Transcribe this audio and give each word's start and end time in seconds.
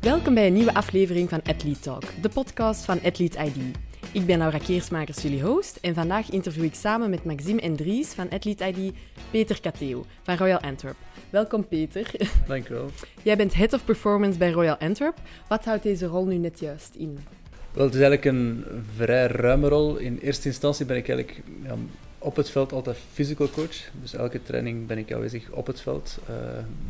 Welkom 0.00 0.34
bij 0.34 0.46
een 0.46 0.52
nieuwe 0.52 0.74
aflevering 0.74 1.28
van 1.28 1.42
Athlete 1.42 1.80
Talk, 1.80 2.02
de 2.22 2.28
podcast 2.28 2.84
van 2.84 3.00
Athlete 3.02 3.38
ID. 3.44 3.56
Ik 4.12 4.26
ben 4.26 4.38
Laura 4.38 4.58
Keersmakers, 4.58 5.22
jullie 5.22 5.42
host, 5.42 5.78
en 5.80 5.94
vandaag 5.94 6.30
interview 6.30 6.64
ik 6.64 6.74
samen 6.74 7.10
met 7.10 7.24
Maxime 7.24 7.60
en 7.60 7.76
Dries 7.76 8.08
van 8.08 8.30
Athlete 8.30 8.66
ID 8.66 8.94
Peter 9.30 9.60
Cateo 9.60 10.04
van 10.22 10.36
Royal 10.36 10.60
Antwerp. 10.60 10.96
Welkom 11.30 11.68
Peter. 11.68 12.10
Dankjewel. 12.46 12.90
Jij 13.22 13.36
bent 13.36 13.54
Head 13.54 13.72
of 13.72 13.84
Performance 13.84 14.38
bij 14.38 14.50
Royal 14.50 14.76
Antwerp. 14.78 15.18
Wat 15.48 15.64
houdt 15.64 15.82
deze 15.82 16.06
rol 16.06 16.26
nu 16.26 16.36
net 16.36 16.60
juist 16.60 16.94
in? 16.94 17.18
Wel, 17.72 17.84
het 17.84 17.94
is 17.94 18.00
eigenlijk 18.00 18.36
een 18.36 18.64
vrij 18.96 19.26
ruime 19.26 19.68
rol. 19.68 19.96
In 19.96 20.18
eerste 20.18 20.48
instantie 20.48 20.86
ben 20.86 20.96
ik 20.96 21.08
eigenlijk 21.08 21.42
ja, 21.62 21.74
op 22.22 22.36
het 22.36 22.50
veld 22.50 22.72
altijd 22.72 22.96
physical 23.12 23.48
coach. 23.50 23.76
Dus 24.00 24.14
elke 24.14 24.42
training 24.42 24.86
ben 24.86 24.98
ik 24.98 25.12
aanwezig 25.12 25.50
op 25.50 25.66
het 25.66 25.80
veld. 25.80 26.18
Uh, 26.30 26.36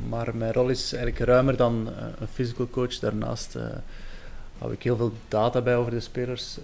maar 0.09 0.37
mijn 0.37 0.53
rol 0.53 0.68
is 0.68 0.93
eigenlijk 0.93 1.25
ruimer 1.25 1.57
dan 1.57 1.89
uh, 1.89 2.04
een 2.21 2.29
physical 2.29 2.68
coach. 2.71 2.99
Daarnaast 2.99 3.57
uh, 3.57 3.63
hou 4.59 4.73
ik 4.73 4.82
heel 4.82 4.96
veel 4.96 5.13
data 5.29 5.61
bij 5.61 5.77
over 5.77 5.90
de 5.90 6.01
spelers. 6.01 6.59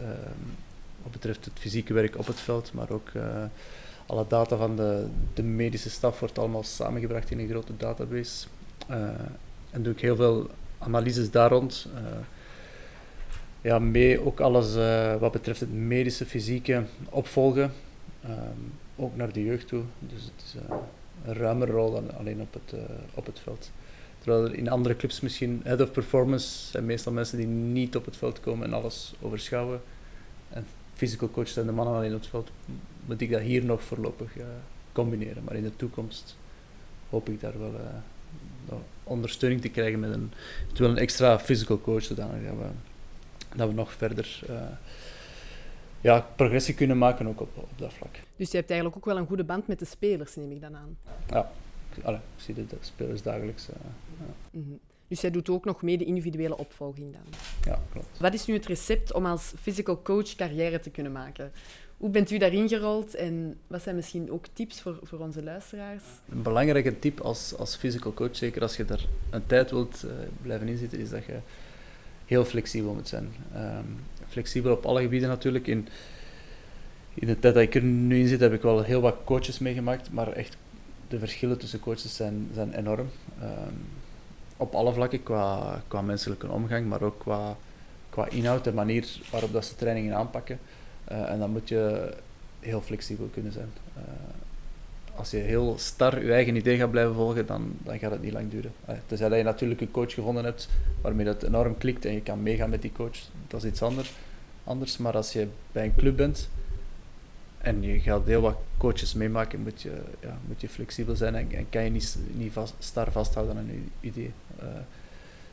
wat 1.02 1.12
betreft 1.12 1.44
het 1.44 1.54
fysieke 1.58 1.92
werk 1.92 2.18
op 2.18 2.26
het 2.26 2.40
veld, 2.40 2.72
maar 2.72 2.90
ook 2.90 3.10
alle 4.06 4.24
data 4.28 4.56
van 4.56 4.76
de, 4.76 5.06
de 5.34 5.42
medische 5.42 5.90
staf 5.90 6.20
wordt 6.20 6.38
allemaal 6.38 6.62
samengebracht 6.62 7.30
in 7.30 7.38
een 7.38 7.48
grote 7.48 7.76
database. 7.76 8.46
en 9.70 9.82
doe 9.82 9.92
ik 9.92 10.00
heel 10.00 10.16
veel 10.16 10.50
analyses 10.78 11.30
daar 11.30 11.50
rond 11.50 11.88
ja, 13.60 13.78
mee 13.78 14.26
ook 14.26 14.40
alles 14.40 14.74
wat 15.18 15.32
betreft 15.32 15.60
het 15.60 15.72
medische, 15.72 16.26
fysieke 16.26 16.84
opvolgen. 17.10 17.72
Um, 18.28 18.72
ook 18.96 19.16
naar 19.16 19.32
de 19.32 19.44
jeugd 19.44 19.68
toe. 19.68 19.82
Dus 19.98 20.22
het 20.22 20.44
is 20.44 20.54
uh, 20.54 20.76
een 21.24 21.34
ruimer 21.34 21.68
rol 21.68 21.92
dan 21.92 22.14
alleen 22.18 22.40
op 22.40 22.52
het, 22.52 22.72
uh, 22.74 22.80
op 23.14 23.26
het 23.26 23.38
veld. 23.38 23.70
Terwijl 24.18 24.44
er 24.44 24.54
in 24.54 24.68
andere 24.68 24.96
clubs 24.96 25.20
misschien 25.20 25.60
head 25.64 25.80
of 25.80 25.90
performance 25.90 26.70
zijn 26.70 26.86
meestal 26.86 27.12
mensen 27.12 27.38
die 27.38 27.46
niet 27.46 27.96
op 27.96 28.04
het 28.04 28.16
veld 28.16 28.40
komen 28.40 28.66
en 28.66 28.72
alles 28.72 29.14
overschouwen. 29.20 29.80
En 30.48 30.66
physical 30.94 31.30
coach 31.30 31.48
zijn 31.48 31.66
de 31.66 31.72
mannen 31.72 31.94
alleen 31.94 32.14
op 32.14 32.20
het 32.20 32.28
veld. 32.28 32.50
Moet 33.06 33.20
ik 33.20 33.30
dat 33.30 33.40
hier 33.40 33.64
nog 33.64 33.82
voorlopig 33.82 34.32
combineren. 34.92 35.44
Maar 35.44 35.56
in 35.56 35.62
de 35.62 35.76
toekomst 35.76 36.36
hoop 37.10 37.28
ik 37.28 37.40
daar 37.40 37.58
wel 37.58 38.82
ondersteuning 39.04 39.60
te 39.60 39.68
krijgen 39.68 40.00
met 40.00 40.12
een, 40.12 40.32
een 40.76 40.98
extra 40.98 41.38
physical 41.38 41.80
coach, 41.80 42.02
zodanig 42.02 42.42
dat 42.48 42.56
we 42.56 42.66
dat 43.56 43.68
we 43.68 43.74
nog 43.74 43.92
verder 43.92 44.40
ja, 46.06 46.26
progressie 46.36 46.74
kunnen 46.74 46.98
maken 46.98 47.26
ook 47.26 47.40
op, 47.40 47.56
op 47.56 47.70
dat 47.76 47.92
vlak. 47.92 48.16
Dus 48.36 48.50
je 48.50 48.56
hebt 48.56 48.70
eigenlijk 48.70 48.98
ook 48.98 49.04
wel 49.12 49.16
een 49.16 49.26
goede 49.26 49.44
band 49.44 49.66
met 49.66 49.78
de 49.78 49.84
spelers, 49.84 50.36
neem 50.36 50.50
ik 50.50 50.60
dan 50.60 50.76
aan? 50.76 50.98
Ja, 51.30 51.50
Allee, 52.02 52.18
ik 52.36 52.42
zie 52.42 52.54
de, 52.54 52.64
spelers 52.80 53.22
dagelijks. 53.22 53.68
Uh, 53.68 53.74
ja. 54.18 54.34
mm 54.50 54.64
-hmm. 54.64 54.78
Dus 55.08 55.20
jij 55.20 55.30
doet 55.30 55.48
ook 55.48 55.64
nog 55.64 55.82
mee 55.82 55.98
de 55.98 56.04
individuele 56.04 56.56
opvolging 56.56 57.12
dan? 57.12 57.22
Ja, 57.64 57.78
klopt. 57.92 58.18
Wat 58.18 58.34
is 58.34 58.46
nu 58.46 58.54
het 58.54 58.66
recept 58.66 59.12
om 59.12 59.26
als 59.26 59.52
physical 59.60 60.02
coach 60.02 60.34
carrière 60.34 60.80
te 60.80 60.90
kunnen 60.90 61.12
maken? 61.12 61.52
Hoe 61.96 62.10
bent 62.10 62.30
u 62.30 62.38
daarin 62.38 62.68
gerold 62.68 63.14
en 63.14 63.58
wat 63.66 63.82
zijn 63.82 63.96
misschien 63.96 64.32
ook 64.32 64.44
tips 64.52 64.80
voor, 64.80 64.98
voor 65.02 65.18
onze 65.18 65.42
luisteraars? 65.42 66.02
Een 66.28 66.42
belangrijke 66.42 66.98
tip 66.98 67.20
als, 67.20 67.56
als 67.56 67.76
physical 67.76 68.14
coach, 68.14 68.36
zeker 68.36 68.62
als 68.62 68.76
je 68.76 68.84
daar 68.84 69.04
een 69.30 69.46
tijd 69.46 69.70
wilt 69.70 70.02
uh, 70.04 70.10
blijven 70.42 70.68
inzitten, 70.68 70.98
is 70.98 71.10
dat 71.10 71.24
je 71.24 71.38
heel 72.26 72.44
flexibel 72.44 72.92
moet 72.92 73.08
zijn. 73.08 73.32
Um, 73.54 73.98
flexibel 74.36 74.72
op 74.72 74.86
alle 74.86 75.02
gebieden 75.02 75.28
natuurlijk. 75.28 75.66
In, 75.66 75.88
in 77.14 77.26
de 77.26 77.38
tijd 77.38 77.54
dat 77.54 77.62
ik 77.62 77.74
er 77.74 77.82
nu 77.82 78.18
in 78.18 78.28
zit, 78.28 78.40
heb 78.40 78.52
ik 78.52 78.62
wel 78.62 78.82
heel 78.82 79.00
wat 79.00 79.16
coaches 79.24 79.58
meegemaakt, 79.58 80.12
maar 80.12 80.32
echt 80.32 80.56
de 81.08 81.18
verschillen 81.18 81.58
tussen 81.58 81.80
coaches 81.80 82.16
zijn, 82.16 82.48
zijn 82.54 82.74
enorm. 82.74 83.08
Um, 83.42 83.78
op 84.56 84.74
alle 84.74 84.92
vlakken, 84.92 85.22
qua, 85.22 85.82
qua 85.88 86.00
menselijke 86.00 86.48
omgang, 86.48 86.86
maar 86.86 87.02
ook 87.02 87.18
qua, 87.18 87.56
qua 88.10 88.28
inhoud 88.28 88.66
en 88.66 88.74
manier 88.74 89.20
waarop 89.30 89.52
dat 89.52 89.64
ze 89.64 89.74
trainingen 89.74 90.16
aanpakken. 90.16 90.58
Uh, 91.12 91.30
en 91.30 91.38
dan 91.38 91.50
moet 91.50 91.68
je 91.68 92.12
heel 92.60 92.80
flexibel 92.80 93.28
kunnen 93.32 93.52
zijn. 93.52 93.70
Uh, 93.96 94.02
als 95.16 95.30
je 95.30 95.36
heel 95.36 95.74
star 95.78 96.24
je 96.24 96.32
eigen 96.32 96.56
idee 96.56 96.76
gaat 96.76 96.90
blijven 96.90 97.14
volgen, 97.14 97.46
dan, 97.46 97.76
dan 97.82 97.98
gaat 97.98 98.10
het 98.10 98.22
niet 98.22 98.32
lang 98.32 98.50
duren. 98.50 98.72
Tenzij 99.06 99.38
je 99.38 99.42
natuurlijk 99.42 99.80
een 99.80 99.90
coach 99.90 100.14
gevonden 100.14 100.44
hebt 100.44 100.68
waarmee 101.00 101.24
dat 101.24 101.42
enorm 101.42 101.78
klikt 101.78 102.04
en 102.04 102.12
je 102.12 102.22
kan 102.22 102.42
meegaan 102.42 102.70
met 102.70 102.82
die 102.82 102.92
coach, 102.92 103.18
dat 103.46 103.62
is 103.62 103.70
iets 103.70 103.82
anders. 103.82 104.12
anders. 104.64 104.98
Maar 104.98 105.16
als 105.16 105.32
je 105.32 105.48
bij 105.72 105.84
een 105.84 105.94
club 105.94 106.16
bent 106.16 106.48
en 107.58 107.82
je 107.82 108.00
gaat 108.00 108.26
heel 108.26 108.40
wat 108.40 108.56
coaches 108.76 109.14
meemaken, 109.14 109.62
moet 109.62 109.82
je, 109.82 109.92
ja, 110.20 110.38
moet 110.46 110.60
je 110.60 110.68
flexibel 110.68 111.16
zijn 111.16 111.34
en, 111.34 111.66
kan 111.70 111.84
je 111.84 111.90
niet, 111.90 112.18
niet 112.32 112.52
star 112.78 113.12
vasthouden 113.12 113.56
aan 113.56 113.66
je 113.66 114.08
idee. 114.08 114.32
Uh, 114.62 114.68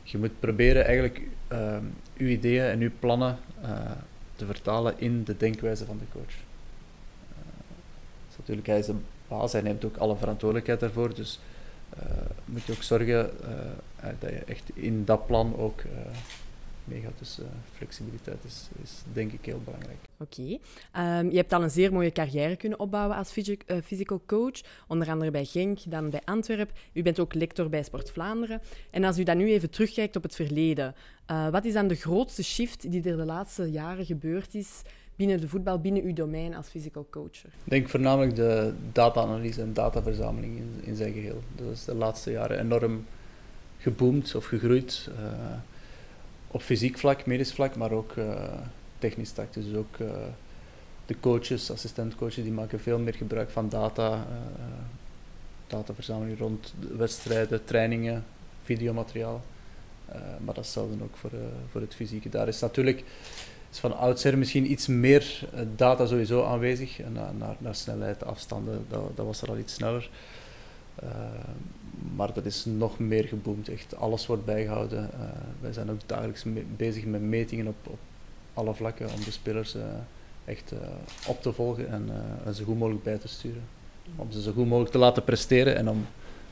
je 0.02 0.18
moet 0.18 0.40
proberen 0.40 0.84
eigenlijk 0.84 1.20
uh, 1.52 1.76
je 2.16 2.28
ideeën 2.28 2.64
en 2.64 2.80
je 2.80 2.90
plannen 2.90 3.38
uh, 3.62 3.90
te 4.36 4.46
vertalen 4.46 4.94
in 4.96 5.24
de 5.24 5.36
denkwijze 5.36 5.84
van 5.84 5.98
de 5.98 6.04
coach. 6.12 6.34
Uh, 6.34 8.36
natuurlijk, 8.36 8.66
hij 8.66 8.78
is 8.78 8.86
de 8.86 8.94
baas. 9.28 9.52
Hij 9.52 9.62
neemt 9.62 9.84
ook 9.84 9.96
alle 9.96 10.16
verantwoordelijkheid 10.16 10.80
daarvoor. 10.80 11.14
Dus 11.14 11.40
uh, 11.96 12.02
moet 12.44 12.62
je 12.62 12.72
ook 12.72 12.82
zorgen 12.82 13.30
uh, 13.42 14.08
dat 14.18 14.30
je 14.30 14.36
echt 14.46 14.70
in 14.74 15.04
dat 15.04 15.26
plan 15.26 15.56
ook 15.56 15.80
uh, 15.80 15.90
meegaat. 16.84 17.18
Dus 17.18 17.38
flexibiliteit 17.72 18.44
is, 18.44 18.68
is, 18.82 19.02
denk 19.12 19.32
ik 19.32 19.44
heel 19.44 19.60
belangrijk. 19.64 19.98
Oké. 20.18 20.42
Um, 20.42 21.30
je 21.30 21.36
hebt 21.36 21.52
al 21.52 21.62
een 21.62 21.70
zeer 21.70 21.92
mooie 21.92 22.12
carrière 22.12 22.56
kunnen 22.56 22.78
opbouwen 22.78 23.16
als 23.16 23.32
physical 23.84 24.20
coach. 24.26 24.60
Onder 24.88 25.10
andere 25.10 25.30
bij 25.30 25.44
Genk, 25.44 25.78
dan 25.86 26.10
bij 26.10 26.22
Antwerpen. 26.24 26.74
U 26.92 27.02
bent 27.02 27.20
ook 27.20 27.34
lector 27.34 27.68
bij 27.68 27.82
Sport 27.82 28.10
Vlaanderen. 28.10 28.60
En 28.90 29.04
als 29.04 29.18
u 29.18 29.22
dan 29.22 29.36
nu 29.36 29.50
even 29.50 29.70
terugkijkt 29.70 30.16
op 30.16 30.22
het 30.22 30.34
verleden, 30.34 30.94
wat 31.50 31.64
is 31.64 31.72
dan 31.72 31.88
de 31.88 31.94
grootste 31.94 32.42
shift 32.44 32.90
die 32.90 33.10
er 33.10 33.16
de 33.16 33.24
laatste 33.24 33.70
jaren 33.70 34.04
gebeurd 34.04 34.54
is 34.54 34.82
binnen 35.16 35.40
de 35.40 35.48
voetbal, 35.48 35.78
binnen 35.78 36.02
uw 36.02 36.12
domein 36.12 36.54
als 36.54 36.68
physical 36.68 37.06
coacher? 37.10 37.50
Ik 37.64 37.70
denk 37.70 37.88
voornamelijk 37.88 38.36
de 38.36 38.72
data-analyse 38.92 39.60
en 39.60 39.72
dataverzameling 39.72 40.56
in, 40.56 40.80
in 40.80 40.96
zijn 40.96 41.12
geheel. 41.12 41.40
Dat 41.56 41.72
is 41.72 41.84
de 41.84 41.94
laatste 41.94 42.30
jaren 42.30 42.60
enorm 42.60 43.04
geboomd 43.78 44.34
of 44.34 44.44
gegroeid. 44.44 45.08
Uh, 45.10 45.26
op 46.46 46.62
fysiek 46.62 46.98
vlak, 46.98 47.26
medisch 47.26 47.52
vlak, 47.52 47.76
maar 47.76 47.92
ook 47.92 48.12
uh, 48.16 48.44
technisch 48.98 49.32
tak. 49.32 49.52
Dus 49.52 49.74
ook 49.74 49.98
uh, 49.98 50.08
de 51.06 51.20
coaches, 51.20 51.70
assistentcoaches, 51.70 52.44
die 52.44 52.52
maken 52.52 52.80
veel 52.80 52.98
meer 52.98 53.14
gebruik 53.14 53.50
van 53.50 53.68
data. 53.68 54.26
dataverzameling 55.66 56.38
rond 56.38 56.74
wedstrijden, 56.96 57.64
trainingen, 57.64 58.24
videomateriaal. 58.62 59.42
maar 60.44 60.54
dat 60.54 60.64
is 60.64 60.74
hetzelfde 60.74 61.02
ook 61.02 61.16
voor, 61.16 61.30
voor 61.70 61.80
het 61.80 61.94
fysieke. 61.94 62.28
Daar 62.28 62.48
is 62.48 62.60
natuurlijk 62.60 63.04
is 63.74 63.80
van 63.80 63.96
oudsher 63.96 64.38
misschien 64.38 64.70
iets 64.70 64.86
meer 64.86 65.48
eh, 65.54 65.60
data 65.76 66.06
sowieso 66.06 66.44
aanwezig. 66.44 66.98
Naar, 67.12 67.34
naar, 67.34 67.56
naar 67.58 67.74
snelheid, 67.74 68.24
afstanden, 68.24 68.84
dat, 68.88 69.16
dat, 69.16 69.26
was 69.26 69.42
er 69.42 69.48
al 69.48 69.58
iets 69.58 69.74
sneller. 69.74 70.10
Uh, 71.02 71.10
maar 72.16 72.32
dat 72.32 72.44
is 72.44 72.64
nog 72.64 72.98
meer 72.98 73.24
geboomd. 73.24 73.68
Echt 73.68 73.96
alles 73.96 74.26
wordt 74.26 74.44
bijgehouden. 74.44 75.10
Uh, 75.14 75.20
wij 75.60 75.72
zijn 75.72 75.90
ook 75.90 76.00
dagelijks 76.06 76.44
bezig 76.76 77.04
met 77.04 77.20
metingen 77.20 77.66
op, 77.66 77.76
op 77.86 77.98
alle 78.54 78.74
vlakken 78.74 79.06
om 79.12 79.24
de 79.24 79.30
spelers 79.30 79.76
echt 80.44 80.72
op 81.26 81.42
te 81.42 81.52
volgen 81.52 81.90
en 81.90 82.54
zo 82.54 82.64
goed 82.64 82.78
mogelijk 82.78 83.02
bij 83.04 83.18
te 83.18 83.28
sturen. 83.28 83.62
Om 84.16 84.32
ze 84.32 84.42
zo 84.42 84.52
goed 84.52 84.66
mogelijk 84.66 84.92
te 84.92 84.98
laten 84.98 85.24
presteren 85.24 85.76
en 85.76 85.88
om 85.88 86.06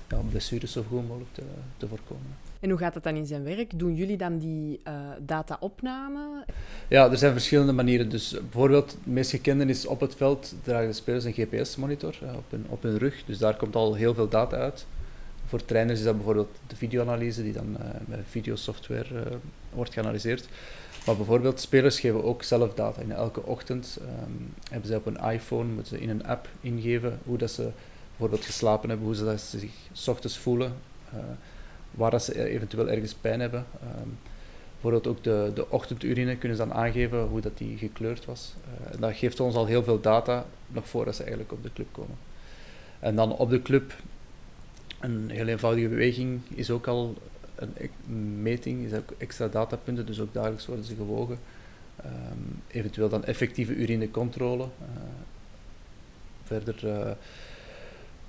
ja, 0.08 0.18
blessures 0.30 0.72
zo 0.72 0.84
goed 0.88 1.08
mogelijk 1.08 1.34
te, 1.34 1.42
te 1.76 1.88
voorkomen. 1.88 2.51
En 2.62 2.70
hoe 2.70 2.78
gaat 2.78 2.94
het 2.94 3.02
dan 3.02 3.16
in 3.16 3.26
zijn 3.26 3.44
werk? 3.44 3.78
Doen 3.78 3.94
jullie 3.94 4.16
dan 4.16 4.38
die 4.38 4.80
uh, 4.88 4.94
data-opname? 5.20 6.44
Ja, 6.88 7.10
er 7.10 7.16
zijn 7.16 7.32
verschillende 7.32 7.72
manieren. 7.72 8.08
Dus 8.08 8.30
bijvoorbeeld, 8.30 8.90
het 8.90 9.06
meest 9.06 9.30
gekende 9.30 9.64
is 9.64 9.86
op 9.86 10.00
het 10.00 10.14
veld 10.14 10.54
dragen 10.62 10.86
de 10.86 10.92
spelers 10.92 11.24
een 11.24 11.32
GPS-monitor 11.32 12.18
uh, 12.22 12.36
op, 12.36 12.44
hun, 12.50 12.64
op 12.68 12.82
hun 12.82 12.98
rug. 12.98 13.24
Dus 13.26 13.38
daar 13.38 13.56
komt 13.56 13.74
al 13.74 13.94
heel 13.94 14.14
veel 14.14 14.28
data 14.28 14.56
uit. 14.56 14.86
Voor 15.46 15.64
trainers 15.64 15.98
is 15.98 16.04
dat 16.04 16.14
bijvoorbeeld 16.14 16.56
de 16.66 16.76
videoanalyse, 16.76 17.42
die 17.42 17.52
dan 17.52 17.76
uh, 17.80 17.86
met 18.04 18.20
videosoftware 18.28 19.38
wordt 19.72 19.92
geanalyseerd. 19.92 20.48
Maar 21.06 21.16
bijvoorbeeld, 21.16 21.60
spelers 21.60 22.00
geven 22.00 22.24
ook 22.24 22.42
zelf 22.42 22.74
data. 22.74 23.00
In 23.00 23.12
elke 23.12 23.42
ochtend 23.42 23.98
um, 24.00 24.54
hebben 24.70 24.88
ze 24.88 24.96
op 24.96 25.06
een 25.06 25.30
iPhone, 25.32 25.72
moeten 25.72 25.96
ze 25.96 26.02
in 26.02 26.10
een 26.10 26.26
app 26.26 26.48
ingeven 26.60 27.18
hoe 27.24 27.38
dat 27.38 27.50
ze 27.50 27.70
bijvoorbeeld 28.08 28.44
geslapen 28.44 28.88
hebben, 28.88 29.06
hoe 29.06 29.16
ze, 29.16 29.24
dat 29.24 29.40
zich 29.40 29.70
ochtends 30.08 30.38
voelen 30.38 30.72
waar 31.94 32.10
dat 32.10 32.24
ze 32.24 32.48
eventueel 32.48 32.88
ergens 32.88 33.14
pijn 33.14 33.40
hebben. 33.40 33.66
Um, 33.82 34.18
bijvoorbeeld 34.72 35.06
ook 35.06 35.24
de, 35.24 35.50
de 35.54 35.70
ochtendurine 35.70 36.36
kunnen 36.36 36.58
ze 36.58 36.66
dan 36.66 36.76
aangeven 36.76 37.22
hoe 37.22 37.40
dat 37.40 37.58
die 37.58 37.78
gekleurd 37.78 38.24
was. 38.24 38.54
Uh, 38.94 39.00
dat 39.00 39.16
geeft 39.16 39.40
ons 39.40 39.54
al 39.54 39.66
heel 39.66 39.82
veel 39.82 40.00
data, 40.00 40.46
nog 40.66 40.88
voordat 40.88 41.14
ze 41.14 41.20
eigenlijk 41.22 41.52
op 41.52 41.62
de 41.62 41.72
club 41.72 41.88
komen. 41.92 42.16
En 42.98 43.16
dan 43.16 43.32
op 43.32 43.50
de 43.50 43.62
club, 43.62 43.94
een 45.00 45.30
heel 45.30 45.46
eenvoudige 45.46 45.88
beweging 45.88 46.40
is 46.48 46.70
ook 46.70 46.86
al 46.86 47.16
een 47.56 48.42
meting, 48.42 48.84
is 48.84 48.92
ook 48.92 49.12
extra 49.18 49.48
datapunten, 49.48 50.06
dus 50.06 50.20
ook 50.20 50.34
dagelijks 50.34 50.66
worden 50.66 50.84
ze 50.84 50.94
gewogen. 50.94 51.38
Um, 52.04 52.62
eventueel 52.68 53.08
dan 53.08 53.24
effectieve 53.24 53.74
urinecontrole. 53.74 54.62
Uh, 54.64 54.68
verder... 56.44 57.16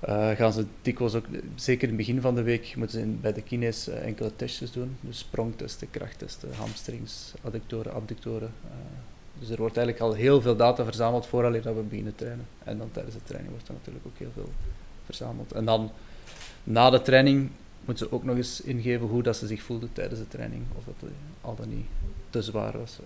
Uh, 0.08 0.30
gaan 0.30 0.52
ze 0.52 0.64
dikwijls 0.82 1.14
ook, 1.14 1.24
zeker 1.54 1.82
in 1.82 1.88
het 1.88 1.96
begin 1.96 2.20
van 2.20 2.34
de 2.34 2.42
week, 2.42 2.76
moeten 2.76 3.00
ze 3.00 3.06
bij 3.06 3.32
de 3.32 3.42
kines 3.42 3.88
uh, 3.88 4.06
enkele 4.06 4.36
testjes 4.36 4.72
doen. 4.72 4.96
Dus 5.00 5.18
sprongtesten, 5.18 5.90
krachttesten, 5.90 6.48
hamstrings, 6.54 7.32
adductoren, 7.42 7.92
abductoren. 7.92 8.52
Uh, 8.64 8.70
dus 9.38 9.50
er 9.50 9.56
wordt 9.56 9.76
eigenlijk 9.76 10.06
al 10.06 10.14
heel 10.14 10.40
veel 10.40 10.56
data 10.56 10.84
verzameld 10.84 11.26
voordat 11.26 11.64
we 11.64 11.82
beginnen 11.88 12.14
trainen. 12.14 12.46
En 12.64 12.78
dan 12.78 12.90
tijdens 12.90 13.14
de 13.14 13.22
training 13.24 13.52
wordt 13.52 13.68
er 13.68 13.74
natuurlijk 13.74 14.06
ook 14.06 14.18
heel 14.18 14.32
veel 14.34 14.52
verzameld. 15.04 15.52
En 15.52 15.64
dan 15.64 15.90
na 16.64 16.90
de 16.90 17.02
training 17.02 17.50
moeten 17.84 18.06
ze 18.06 18.14
ook 18.14 18.24
nog 18.24 18.36
eens 18.36 18.60
ingeven 18.60 19.06
hoe 19.06 19.22
dat 19.22 19.36
ze 19.36 19.46
zich 19.46 19.62
voelden 19.62 19.92
tijdens 19.92 20.20
de 20.20 20.28
training. 20.28 20.62
Of 20.76 20.84
dat 20.84 21.10
al 21.40 21.54
dan 21.56 21.68
niet 21.68 21.86
te 22.30 22.42
zwaar 22.42 22.78
was. 22.78 22.98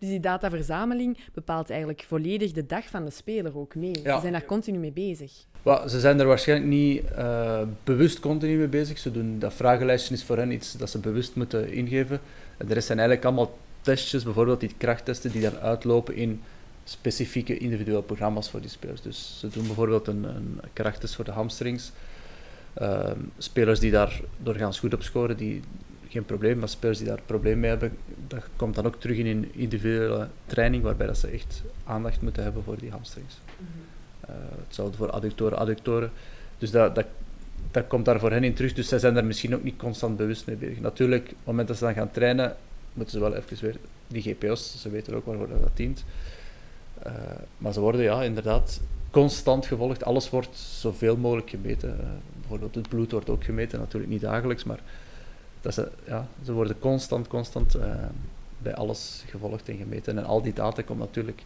Dus 0.00 0.08
die 0.08 0.20
dataverzameling 0.20 1.18
bepaalt 1.32 1.70
eigenlijk 1.70 2.04
volledig 2.08 2.52
de 2.52 2.66
dag 2.66 2.84
van 2.84 3.04
de 3.04 3.10
speler 3.10 3.58
ook 3.58 3.74
mee. 3.74 3.94
Ze 3.94 4.18
zijn 4.20 4.32
daar 4.32 4.44
continu 4.44 4.78
mee 4.78 4.92
bezig. 4.92 5.32
Well, 5.62 5.88
ze 5.88 6.00
zijn 6.00 6.20
er 6.20 6.26
waarschijnlijk 6.26 6.70
niet 6.70 7.02
uh, 7.18 7.60
bewust 7.84 8.20
continu 8.20 8.56
mee 8.56 8.68
bezig. 8.68 8.98
Ze 8.98 9.10
doen, 9.10 9.38
dat 9.38 9.54
vragenlijstje 9.54 10.14
is 10.14 10.24
voor 10.24 10.36
hen 10.36 10.50
iets 10.50 10.72
dat 10.72 10.90
ze 10.90 10.98
bewust 10.98 11.34
moeten 11.34 11.72
ingeven. 11.72 12.20
En 12.56 12.66
de 12.66 12.74
rest 12.74 12.86
zijn 12.86 12.98
eigenlijk 12.98 13.28
allemaal 13.28 13.58
testjes, 13.80 14.24
bijvoorbeeld 14.24 14.60
die 14.60 14.74
krachttesten, 14.76 15.30
die 15.30 15.42
dan 15.42 15.58
uitlopen 15.58 16.14
in 16.14 16.40
specifieke 16.84 17.58
individuele 17.58 18.02
programma's 18.02 18.50
voor 18.50 18.60
die 18.60 18.70
spelers. 18.70 19.02
Dus 19.02 19.36
ze 19.38 19.48
doen 19.48 19.66
bijvoorbeeld 19.66 20.06
een, 20.06 20.24
een 20.24 20.60
krachttest 20.72 21.14
voor 21.14 21.24
de 21.24 21.30
hamstrings. 21.30 21.92
Uh, 22.82 23.10
spelers 23.38 23.80
die 23.80 23.90
daar 23.90 24.20
doorgaans 24.38 24.78
goed 24.78 24.94
op 24.94 25.02
scoren, 25.02 25.36
die, 25.36 25.60
geen 26.10 26.24
probleem. 26.24 26.58
Maar 26.58 26.68
spelers 26.68 26.98
die 26.98 27.06
daar 27.06 27.20
probleem 27.26 27.60
mee 27.60 27.70
hebben, 27.70 27.96
dat 28.26 28.44
komt 28.56 28.74
dan 28.74 28.86
ook 28.86 29.00
terug 29.00 29.16
in 29.16 29.26
een 29.26 29.54
individuele 29.54 30.28
training, 30.46 30.82
waarbij 30.82 31.06
dat 31.06 31.18
ze 31.18 31.28
echt 31.28 31.62
aandacht 31.84 32.20
moeten 32.20 32.42
hebben 32.42 32.62
voor 32.62 32.78
die 32.78 32.90
hamstrings. 32.90 33.38
Mm 33.56 33.66
-hmm. 33.72 34.34
uh, 34.34 34.42
hetzelfde 34.66 34.96
voor 34.96 35.10
adductoren, 35.10 35.58
adductoren. 35.58 36.10
Dus 36.58 36.70
dat, 36.70 36.94
dat, 36.94 37.06
dat 37.70 37.86
komt 37.86 38.04
daar 38.04 38.20
voor 38.20 38.30
hen 38.30 38.44
in 38.44 38.54
terug. 38.54 38.72
Dus 38.72 38.88
zij 38.88 38.98
zijn 38.98 39.14
daar 39.14 39.24
misschien 39.24 39.54
ook 39.54 39.62
niet 39.62 39.76
constant 39.76 40.16
bewust 40.16 40.46
mee 40.46 40.56
bezig. 40.56 40.80
Natuurlijk, 40.80 41.22
op 41.22 41.28
het 41.36 41.46
moment 41.46 41.68
dat 41.68 41.76
ze 41.76 41.84
dan 41.84 41.94
gaan 41.94 42.10
trainen, 42.10 42.56
moeten 42.92 43.14
ze 43.14 43.20
wel 43.20 43.34
even 43.34 43.56
weer 43.60 43.76
die 44.06 44.22
GPO's, 44.22 44.80
ze 44.80 44.90
weten 44.90 45.14
ook 45.14 45.26
waarvoor 45.26 45.48
dat 45.48 45.76
dient. 45.76 46.04
Uh, 47.06 47.12
maar 47.58 47.72
ze 47.72 47.80
worden 47.80 48.02
ja, 48.02 48.22
inderdaad 48.22 48.80
constant 49.10 49.66
gevolgd. 49.66 50.04
Alles 50.04 50.30
wordt 50.30 50.56
zoveel 50.56 51.16
mogelijk 51.16 51.50
gemeten. 51.50 51.88
Uh, 52.00 52.06
bijvoorbeeld 52.38 52.74
het 52.74 52.88
bloed 52.88 53.10
wordt 53.10 53.30
ook 53.30 53.44
gemeten, 53.44 53.78
natuurlijk 53.78 54.12
niet 54.12 54.20
dagelijks, 54.20 54.64
maar 54.64 54.80
dat 55.60 55.74
ze, 55.74 55.88
ja, 56.06 56.28
ze 56.44 56.52
worden 56.52 56.78
constant, 56.78 57.28
constant 57.28 57.76
uh, 57.76 57.84
bij 58.58 58.74
alles 58.74 59.24
gevolgd 59.26 59.68
en 59.68 59.76
gemeten. 59.76 60.18
En 60.18 60.24
al 60.24 60.42
die 60.42 60.52
data 60.52 60.82
komt 60.82 60.98
natuurlijk 60.98 61.42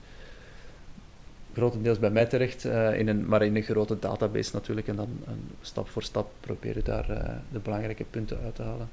grotendeels 1.53 1.99
bij 1.99 2.11
mij 2.11 2.27
terecht, 2.27 2.65
uh, 2.65 2.99
in 2.99 3.09
een, 3.09 3.27
maar 3.27 3.43
in 3.43 3.57
een 3.57 3.63
grote 3.63 3.99
database 3.99 4.51
natuurlijk. 4.53 4.89
En 4.89 4.97
dan 4.97 5.09
een, 5.27 5.51
stap 5.61 5.89
voor 5.89 6.03
stap 6.03 6.31
proberen 6.41 6.85
daar 6.85 7.11
uh, 7.11 7.17
de 7.53 7.59
belangrijke 7.59 8.05
punten 8.11 8.39
uit 8.45 8.55
te 8.55 8.63
halen. 8.63 8.89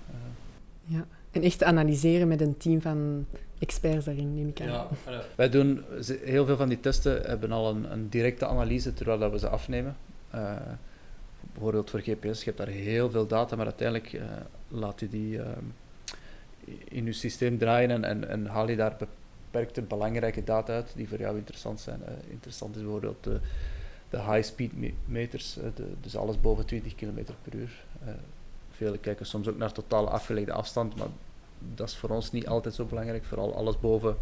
Ja, 0.86 1.06
en 1.32 1.42
echt 1.42 1.64
analyseren 1.64 2.28
met 2.28 2.42
een 2.42 2.58
team 2.58 2.82
van 2.82 3.26
experts 3.60 4.06
daarin, 4.06 4.36
neem 4.36 4.48
ik 4.48 4.62
aan. 4.62 4.68
Ja, 4.68 4.88
wij 5.36 5.50
doen 5.50 5.84
heel 6.24 6.46
veel 6.46 6.58
van 6.58 6.70
die 6.70 6.80
testen 6.80 7.22
hebben 7.22 7.52
al 7.52 7.70
een, 7.70 7.92
een 7.92 8.10
directe 8.10 8.46
analyse 8.46 8.94
terwijl 8.94 9.20
dat 9.20 9.32
we 9.32 9.40
ze 9.40 9.48
afnemen 9.48 9.96
bijvoorbeeld 11.52 11.90
voor 11.90 12.00
GPS, 12.00 12.40
je 12.40 12.46
hebt 12.46 12.58
daar 12.58 12.68
heel 12.68 13.10
veel 13.10 13.28
data, 13.28 13.56
maar 13.56 13.66
uiteindelijk 13.66 14.14
uh, 14.14 14.22
laat 14.68 15.00
je 15.00 15.10
die 15.10 15.38
uh, 15.38 15.46
in 16.84 17.06
je 17.06 17.14
systeem 17.14 17.58
draaien 17.58 18.04
en, 18.04 18.30
en, 18.30 18.46
haal 18.46 18.70
je 18.70 18.76
daar 18.76 18.96
beperkte 18.98 19.82
belangrijke 19.82 20.44
data 20.44 20.74
uit 20.74 20.92
die 20.96 21.08
voor 21.08 21.20
jou 21.20 21.38
interessant 21.38 21.80
zijn. 21.80 22.02
Uh, 22.02 22.32
interessant 22.32 22.76
is 22.76 22.82
bijvoorbeeld 22.82 23.24
de, 23.24 23.40
de 24.10 24.22
high-speed 24.22 24.72
meters, 25.06 25.54
de, 25.54 25.94
dus 26.02 26.16
alles 26.16 26.42
boven 26.42 26.66
20 26.66 26.96
km 26.96 27.24
per 27.42 27.56
uur. 27.56 27.84
velen 28.72 29.00
kijken 29.00 29.26
soms 29.26 29.48
ook 29.48 29.58
naar 29.58 29.72
totaal 29.72 30.10
afgelegde 30.10 30.54
afstand, 30.54 30.96
maar 30.96 31.08
dat 31.76 31.88
is 31.88 31.96
voor 31.96 32.10
ons 32.10 32.32
niet 32.32 32.48
altijd 32.48 32.76
zo 32.76 32.86
belangrijk, 32.86 33.24
vooral 33.24 33.56
alles 33.56 33.80
boven 33.80 34.18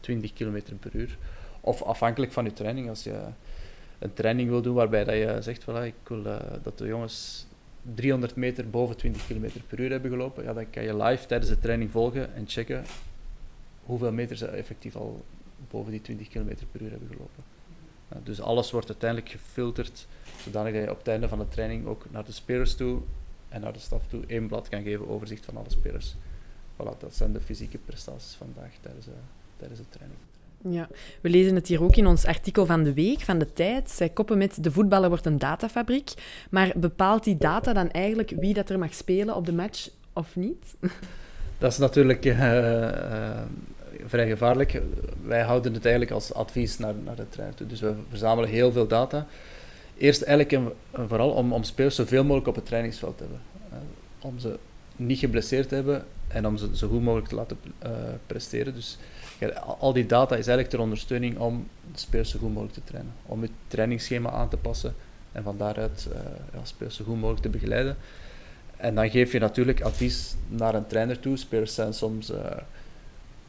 20 0.00 0.32
km 0.32 0.60
per 0.80 0.94
uur. 0.94 1.18
Of 1.60 1.82
afhankelijk 1.82 2.32
van 2.32 2.44
je 2.44 2.52
training, 2.52 2.88
als 2.88 3.04
je 3.04 3.20
een 3.98 4.12
training 4.12 4.48
wil 4.48 4.62
doen 4.62 4.74
waarbij 4.74 5.04
dat 5.04 5.14
je 5.14 5.36
zegt, 5.40 5.62
voilà, 5.62 5.84
ik 5.84 5.94
wil 6.04 6.26
uh, 6.26 6.36
dat 6.62 6.78
de 6.78 6.86
jongens 6.86 7.46
300 7.94 8.36
meter 8.36 8.70
boven 8.70 8.96
20 8.96 9.26
km 9.26 9.48
per 9.68 9.80
uur 9.80 9.90
hebben 9.90 10.10
gelopen, 10.10 10.44
ja, 10.44 10.52
dan 10.52 10.70
kan 10.70 10.82
je 10.82 10.96
live 10.96 11.26
tijdens 11.26 11.50
de 11.50 11.58
training 11.58 11.90
volgen 11.90 12.34
en 12.34 12.44
checken 12.46 12.84
hoeveel 13.84 14.12
meter 14.12 14.36
ze 14.36 14.46
effectief 14.46 14.96
al 14.96 15.24
boven 15.70 15.90
die 15.90 16.00
20 16.00 16.28
km 16.28 16.54
per 16.72 16.82
uur 16.82 16.90
hebben 16.90 17.08
gelopen. 17.08 17.44
Ja, 18.10 18.16
dus 18.22 18.40
alles 18.40 18.70
wordt 18.70 18.88
uiteindelijk 18.88 19.30
gefilterd, 19.30 20.06
zodanig 20.42 20.72
dat 20.72 20.82
je 20.82 20.90
op 20.90 20.98
het 20.98 21.08
einde 21.08 21.28
van 21.28 21.38
de 21.38 21.48
training 21.48 21.86
ook 21.86 22.06
naar 22.10 22.24
de 22.24 22.32
spelers 22.32 22.74
toe 22.74 23.00
en 23.48 23.60
naar 23.60 23.72
de 23.72 23.78
staf 23.78 24.06
toe 24.06 24.24
één 24.26 24.46
blad 24.46 24.68
kan 24.68 24.82
geven, 24.82 25.08
overzicht 25.08 25.44
van 25.44 25.56
alle 25.56 25.70
spelers. 25.70 26.14
Voilà, 26.74 26.98
dat 26.98 27.14
zijn 27.14 27.32
de 27.32 27.40
fysieke 27.40 27.78
prestaties 27.78 28.34
vandaag 28.34 28.70
tijdens, 28.80 29.06
uh, 29.06 29.12
tijdens 29.56 29.80
de 29.80 29.88
training. 29.88 30.20
Ja, 30.70 30.88
we 31.20 31.28
lezen 31.28 31.54
het 31.54 31.68
hier 31.68 31.82
ook 31.82 31.96
in 31.96 32.06
ons 32.06 32.26
artikel 32.26 32.66
van 32.66 32.82
de 32.82 32.94
week, 32.94 33.20
van 33.20 33.38
de 33.38 33.52
tijd. 33.52 33.90
Zij 33.90 34.08
koppen 34.08 34.38
met 34.38 34.64
de 34.64 34.70
voetballer 34.70 35.08
wordt 35.08 35.26
een 35.26 35.38
datafabriek. 35.38 36.12
Maar 36.50 36.72
bepaalt 36.76 37.24
die 37.24 37.36
data 37.36 37.72
dan 37.72 37.90
eigenlijk 37.90 38.32
wie 38.36 38.54
dat 38.54 38.70
er 38.70 38.78
mag 38.78 38.94
spelen 38.94 39.34
op 39.34 39.46
de 39.46 39.52
match 39.52 39.88
of 40.12 40.36
niet? 40.36 40.74
Dat 41.58 41.72
is 41.72 41.78
natuurlijk 41.78 42.24
uh, 42.24 42.34
uh, 42.34 43.40
vrij 44.06 44.28
gevaarlijk. 44.28 44.82
Wij 45.22 45.42
houden 45.42 45.74
het 45.74 45.82
eigenlijk 45.82 46.14
als 46.14 46.34
advies 46.34 46.78
naar, 46.78 46.94
naar 47.04 47.16
de 47.16 47.28
trainer. 47.28 47.68
Dus 47.68 47.80
we 47.80 47.94
verzamelen 48.08 48.50
heel 48.50 48.72
veel 48.72 48.86
data. 48.86 49.26
Eerst 49.96 50.22
eigenlijk 50.22 50.72
en 50.90 51.08
vooral 51.08 51.30
om, 51.30 51.52
om 51.52 51.62
spelers 51.62 51.94
zoveel 51.94 52.22
mogelijk 52.22 52.48
op 52.48 52.54
het 52.54 52.66
trainingsveld 52.66 53.16
te 53.16 53.22
hebben. 53.22 53.40
Uh, 53.72 53.78
om 54.20 54.38
ze 54.38 54.58
niet 54.96 55.18
geblesseerd 55.18 55.68
te 55.68 55.74
hebben 55.74 56.04
en 56.28 56.46
om 56.46 56.56
ze 56.56 56.68
zo 56.72 56.88
goed 56.88 57.02
mogelijk 57.02 57.28
te 57.28 57.34
laten 57.34 57.58
presteren. 58.26 58.74
Dus 58.74 58.98
al 59.78 59.92
die 59.92 60.06
data 60.06 60.36
is 60.36 60.46
eigenlijk 60.46 60.68
ter 60.68 60.80
ondersteuning 60.80 61.38
om 61.38 61.68
de 61.92 61.98
spelers 61.98 62.30
zo 62.30 62.38
goed 62.38 62.48
mogelijk 62.48 62.74
te 62.74 62.84
trainen. 62.84 63.12
Om 63.26 63.42
het 63.42 63.50
trainingsschema 63.68 64.30
aan 64.30 64.48
te 64.48 64.56
passen 64.56 64.94
en 65.32 65.42
van 65.42 65.58
daaruit 65.58 66.08
uh, 66.12 66.18
ja, 66.52 66.60
spelers 66.62 66.96
zo 66.96 67.04
goed 67.04 67.20
mogelijk 67.20 67.42
te 67.42 67.48
begeleiden. 67.48 67.96
En 68.76 68.94
dan 68.94 69.10
geef 69.10 69.32
je 69.32 69.38
natuurlijk 69.38 69.80
advies 69.80 70.34
naar 70.48 70.74
een 70.74 70.86
trainer 70.86 71.20
toe. 71.20 71.36
Spelers 71.36 71.74
zijn 71.74 71.94
soms 71.94 72.30
uh, 72.30 72.36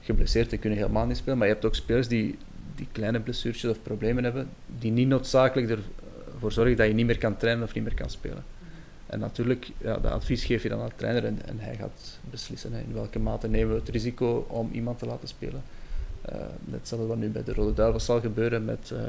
geblesseerd 0.02 0.52
en 0.52 0.60
kunnen 0.60 0.80
helemaal 0.80 1.06
niet 1.06 1.18
spelen. 1.18 1.38
Maar 1.38 1.48
je 1.48 1.54
hebt 1.54 1.66
ook 1.66 1.76
spelers 1.76 2.08
die, 2.08 2.38
die 2.76 2.88
kleine 2.92 3.20
blessuurtjes 3.20 3.72
of 3.72 3.82
problemen 3.82 4.24
hebben, 4.24 4.50
die 4.80 4.92
niet 4.92 5.08
noodzakelijk 5.08 5.80
ervoor 6.34 6.52
zorgen 6.52 6.78
dat 6.78 6.88
je 6.88 6.94
niet 6.94 7.06
meer 7.06 7.18
kan 7.18 7.38
trainen 7.38 7.64
of 7.64 7.74
niet 7.74 7.84
meer 7.84 7.94
kan 7.94 8.10
spelen. 8.10 8.44
En 9.06 9.20
natuurlijk, 9.20 9.72
ja, 9.78 9.98
dat 9.98 10.12
advies 10.12 10.46
geef 10.46 10.64
je 10.64 10.70
dan 10.70 10.80
aan 10.80 10.90
de 10.90 10.96
trainer 10.96 11.26
en, 11.26 11.40
hij 11.58 11.76
gaat 11.76 12.20
beslissen 12.30 12.74
in 12.74 12.94
welke 12.94 13.20
mate 13.20 13.48
nemen 13.48 13.74
we 13.74 13.80
het 13.80 13.90
risico 13.90 14.46
om 14.48 14.70
iemand 14.72 15.00
te 15.00 15.06
laten 15.06 15.28
spelen. 15.28 15.64
Uh, 16.30 16.36
net 16.40 16.80
hetzelfde 16.80 17.08
wat 17.08 17.18
nu 17.18 17.30
bij 17.30 17.44
de 17.44 17.54
Rode 17.54 17.74
Duivels 17.74 18.06
zal 18.06 18.20
gebeuren 18.20 18.66
met 18.66 18.92
uh, 18.94 19.00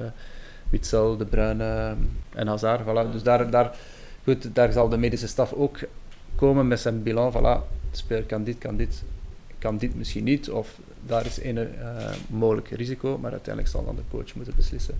Witzel, 0.70 1.16
De 1.16 1.24
Bruyne 1.24 1.94
en 2.34 2.46
Hazard. 2.46 2.80
Voilà. 2.82 3.12
Dus 3.12 3.22
daar, 3.22 3.50
daar, 3.50 3.76
goed, 4.24 4.54
daar 4.54 4.72
zal 4.72 4.88
de 4.88 4.96
medische 4.96 5.28
staf 5.28 5.52
ook 5.52 5.78
komen 6.34 6.68
met 6.68 6.80
zijn 6.80 7.02
bilan. 7.02 7.32
Voilà, 7.32 7.68
de 7.90 7.96
speler 7.96 8.22
kan 8.22 8.44
dit, 8.44 8.58
kan 8.58 8.76
dit, 8.76 9.02
kan 9.58 9.78
dit 9.78 9.96
misschien 9.96 10.24
niet. 10.24 10.50
Of 10.50 10.78
daar 11.06 11.26
is 11.26 11.42
een 11.42 11.56
uh, 11.56 11.68
mogelijk 12.28 12.68
risico, 12.68 13.18
maar 13.18 13.30
uiteindelijk 13.32 13.74
zal 13.74 13.84
dan 13.84 13.96
de 13.96 14.02
coach 14.10 14.34
moeten 14.34 14.54
beslissen. 14.56 14.94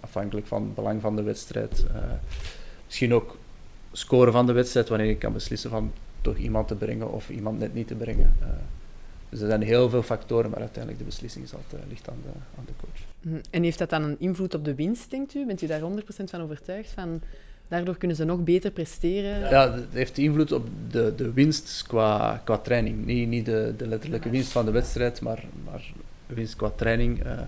Afhankelijk 0.00 0.46
van 0.46 0.62
het 0.62 0.74
belang 0.74 1.00
van 1.00 1.16
de 1.16 1.22
wedstrijd. 1.22 1.84
misschien 2.86 3.14
ook 3.14 3.36
scoren 3.96 4.32
van 4.32 4.46
de 4.46 4.52
wedstrijd, 4.52 4.88
wanneer 4.88 5.06
je 5.06 5.16
kan 5.16 5.32
beslissen 5.32 5.70
van 5.70 5.92
toch 6.20 6.36
iemand 6.36 6.68
te 6.68 6.74
brengen 6.74 7.12
of 7.12 7.30
iemand 7.30 7.58
net 7.58 7.74
niet 7.74 7.86
te 7.86 7.94
brengen. 7.94 8.36
Uh, 8.40 8.48
dus 9.28 9.40
er 9.40 9.46
zijn 9.46 9.62
heel 9.62 9.88
veel 9.88 10.02
factoren, 10.02 10.50
maar 10.50 10.60
uiteindelijk 10.60 10.98
de 10.98 11.08
beslissing 11.08 11.44
is 11.44 11.54
altijd, 11.54 11.82
uh, 11.82 11.88
ligt 11.88 12.08
aan 12.08 12.18
de, 12.22 12.28
aan 12.58 12.64
de 12.66 12.72
coach. 12.80 13.00
Mhm. 13.20 13.36
En 13.50 13.62
heeft 13.62 13.78
dat 13.78 13.90
dan 13.90 14.02
een 14.02 14.16
invloed 14.18 14.54
op 14.54 14.64
de 14.64 14.74
winst, 14.74 15.10
denkt 15.10 15.34
u? 15.34 15.46
Bent 15.46 15.62
u 15.62 15.66
daar 15.66 15.80
100% 15.80 15.84
van 16.06 16.40
overtuigd? 16.40 16.90
Van, 16.90 17.20
daardoor 17.68 17.96
kunnen 17.96 18.16
ze 18.16 18.24
nog 18.24 18.44
beter 18.44 18.70
presteren? 18.70 19.40
Ja, 19.40 19.72
het 19.72 19.92
heeft 19.92 20.18
invloed 20.18 20.52
op 20.52 20.68
de, 20.90 21.12
de 21.16 21.32
winst 21.32 21.84
qua, 21.86 22.40
qua 22.44 22.58
training. 22.58 23.04
Niet, 23.04 23.28
niet 23.28 23.46
de, 23.46 23.74
de 23.76 23.86
letterlijke 23.86 24.30
winst 24.30 24.52
van 24.52 24.64
de 24.64 24.70
wedstrijd, 24.70 25.20
maar, 25.20 25.44
maar 25.64 25.92
winst 26.26 26.56
qua 26.56 26.70
training. 26.70 27.26
Uh, 27.26 27.40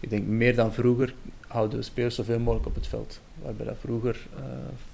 ik 0.00 0.10
denk 0.10 0.26
meer 0.26 0.54
dan 0.54 0.72
vroeger 0.72 1.14
houden 1.48 1.78
we 1.78 1.84
spelers 1.84 2.14
zoveel 2.14 2.38
mogelijk 2.38 2.66
op 2.66 2.74
het 2.74 2.86
veld. 2.86 3.20
Waarbij 3.42 3.66
dat 3.66 3.76
vroeger 3.80 4.26
uh, 4.34 4.44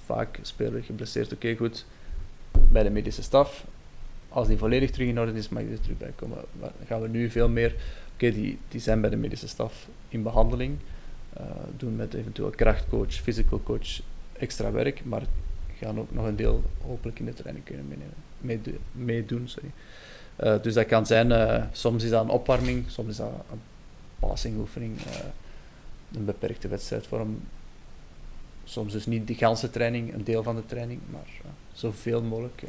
vaak 0.05 0.39
speler 0.41 0.83
geblesseerd, 0.83 1.33
oké 1.33 1.55
goed, 1.55 1.85
bij 2.71 2.83
de 2.83 2.89
medische 2.89 3.23
staf. 3.23 3.65
Als 4.29 4.47
die 4.47 4.57
volledig 4.57 4.91
terug 4.91 5.07
in 5.07 5.19
orde 5.19 5.33
is, 5.33 5.49
mag 5.49 5.63
je 5.63 5.69
er 5.69 5.81
terug 5.81 5.97
bij 5.97 6.11
komen. 6.15 6.37
Maar 6.59 6.71
gaan 6.87 7.01
we 7.01 7.07
nu 7.07 7.29
veel 7.29 7.49
meer, 7.49 7.75
oké, 8.13 8.31
die, 8.31 8.57
die 8.67 8.81
zijn 8.81 9.01
bij 9.01 9.09
de 9.09 9.15
medische 9.15 9.47
staf 9.47 9.87
in 10.09 10.23
behandeling. 10.23 10.77
Uh, 11.37 11.43
doen 11.77 11.95
met 11.95 12.13
eventueel 12.13 12.49
krachtcoach, 12.49 13.13
physical 13.13 13.61
coach 13.63 14.01
extra 14.37 14.71
werk, 14.71 15.05
maar 15.05 15.21
gaan 15.79 15.99
ook 15.99 16.11
nog 16.11 16.25
een 16.25 16.35
deel 16.35 16.63
hopelijk 16.81 17.19
in 17.19 17.25
de 17.25 17.33
training 17.33 17.65
kunnen 17.65 18.01
meedoen. 18.91 19.47
Sorry. 19.47 19.71
Uh, 20.43 20.61
dus 20.61 20.73
dat 20.73 20.85
kan 20.85 21.05
zijn, 21.05 21.69
soms 21.71 22.03
is 22.03 22.09
dat 22.09 22.23
een 22.23 22.29
opwarming, 22.29 22.85
soms 22.87 23.09
is 23.09 23.15
dat 23.15 23.31
een 23.51 23.61
passingoefening, 24.19 24.97
een 26.15 26.25
beperkte 26.25 26.67
wedstrijdvorm 26.67 27.39
soms 28.63 28.93
dus 28.93 29.05
niet 29.05 29.27
de 29.27 29.35
ganse 29.35 29.69
training, 29.69 30.13
een 30.13 30.23
deel 30.23 30.43
van 30.43 30.55
de 30.55 30.65
training, 30.65 30.99
maar 31.09 31.27
zoveel 31.73 32.21
mogelijk 32.21 32.63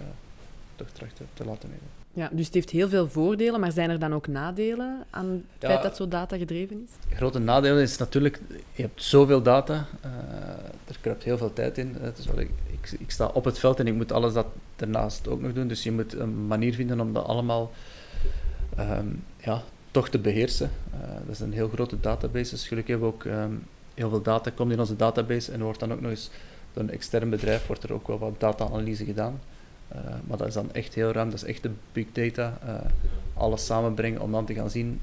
toch 0.76 0.88
trachten 0.88 1.26
te 1.34 1.44
laten 1.44 1.68
meten. 1.68 1.86
Ja, 2.12 2.28
dus 2.32 2.44
het 2.44 2.54
heeft 2.54 2.70
heel 2.70 2.88
veel 2.88 3.08
voordelen, 3.08 3.60
maar 3.60 3.72
zijn 3.72 3.90
er 3.90 3.98
dan 3.98 4.14
ook 4.14 4.26
nadelen 4.26 5.04
aan 5.10 5.28
het 5.28 5.42
feit 5.58 5.82
dat 5.82 5.96
zo 5.96 6.08
data 6.08 6.36
gedreven 6.36 6.82
is? 6.82 7.16
grote 7.16 7.38
nadeel 7.38 7.78
is 7.78 7.96
natuurlijk, 7.96 8.40
je 8.72 8.82
hebt 8.82 9.02
zoveel 9.02 9.42
data, 9.42 9.86
uh, 10.04 10.10
er 10.84 10.98
kruipt 11.00 11.24
heel 11.24 11.38
veel 11.38 11.52
tijd 11.52 11.78
in. 11.78 11.96
Het 12.00 12.18
is 12.18 12.26
wel, 12.26 12.38
ik, 12.38 12.50
ik, 12.98 13.10
sta 13.10 13.26
op 13.26 13.44
het 13.44 13.58
veld 13.58 13.80
en 13.80 13.86
ik 13.86 13.94
moet 13.94 14.12
alles 14.12 14.32
dat 14.32 14.46
daarnaast 14.76 15.28
ook 15.28 15.40
nog 15.40 15.52
doen, 15.52 15.68
dus 15.68 15.82
je 15.82 15.92
moet 15.92 16.12
een 16.12 16.46
manier 16.46 16.74
vinden 16.74 17.00
om 17.00 17.12
dat 17.12 17.24
allemaal 17.24 17.70
ehm, 18.76 19.06
ja, 19.38 19.62
toch 19.96 20.08
te 20.08 20.18
beheersen. 20.18 20.70
Uh, 20.94 21.00
dat 21.26 21.34
is 21.34 21.40
een 21.40 21.52
heel 21.52 21.68
grote 21.68 22.00
database, 22.00 22.50
dus 22.50 22.68
gelukkig 22.68 22.92
hebben 22.92 23.08
we 23.08 23.14
ook 23.14 23.24
ehm, 23.24 23.52
heel 23.94 24.08
veel 24.08 24.22
data, 24.22 24.50
komt 24.50 24.72
in 24.72 24.80
onze 24.80 24.96
database 24.96 25.52
en 25.52 25.62
wordt 25.62 25.80
dan 25.80 25.92
ook 25.92 26.00
nog 26.00 26.10
eens 26.10 26.30
door 26.72 26.82
een 26.82 26.90
extern 26.90 27.30
bedrijf 27.30 27.66
wordt 27.66 27.82
er 27.82 27.92
ook 27.92 28.06
wel 28.06 28.18
wat 28.18 28.40
data-analyse 28.40 29.04
gedaan. 29.04 29.40
Uh, 29.94 30.00
maar 30.26 30.36
dat 30.36 30.46
is 30.46 30.54
dan 30.54 30.72
echt 30.72 30.94
heel 30.94 31.12
ruim, 31.12 31.30
dat 31.30 31.42
is 31.42 31.48
echt 31.48 31.62
de 31.62 31.70
big 31.92 32.06
data. 32.12 32.58
Uh, 32.64 32.74
alles 33.34 33.66
samenbrengen 33.66 34.20
om 34.20 34.32
dan 34.32 34.46
te 34.46 34.54
gaan 34.54 34.70
zien 34.70 35.00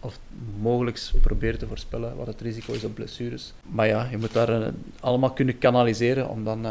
of 0.00 0.18
mogelijk 0.60 1.10
proberen 1.20 1.58
te 1.58 1.66
voorspellen 1.66 2.16
wat 2.16 2.26
het 2.26 2.40
risico 2.40 2.72
is 2.72 2.84
op 2.84 2.94
blessures. 2.94 3.52
Maar 3.62 3.86
ja, 3.86 4.08
je 4.10 4.18
moet 4.18 4.32
daar 4.32 4.72
allemaal 5.00 5.32
kunnen 5.32 5.58
kanaliseren 5.58 6.28
om 6.28 6.44
dan 6.44 6.62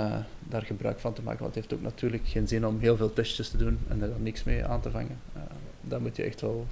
daar 0.50 0.62
gebruik 0.62 1.00
van 1.00 1.14
te 1.14 1.22
maken. 1.22 1.42
Want 1.42 1.56
het 1.56 1.64
heeft 1.64 1.80
ook 1.80 1.86
natuurlijk 1.86 2.24
geen 2.26 2.48
zin 2.48 2.68
om 2.68 2.80
heel 2.80 2.98
veel 2.98 3.14
testjes 3.14 3.50
te 3.50 3.58
doen 3.58 3.80
en 3.88 4.02
er 4.02 4.10
dan 4.10 4.24
niks 4.24 4.44
mee 4.44 4.66
aan 4.66 4.82
te 4.82 4.92
vangen. 4.92 5.20
dat 5.82 6.00
moet 6.00 6.16
je 6.16 6.24
echt 6.24 6.42
wel 6.42 6.68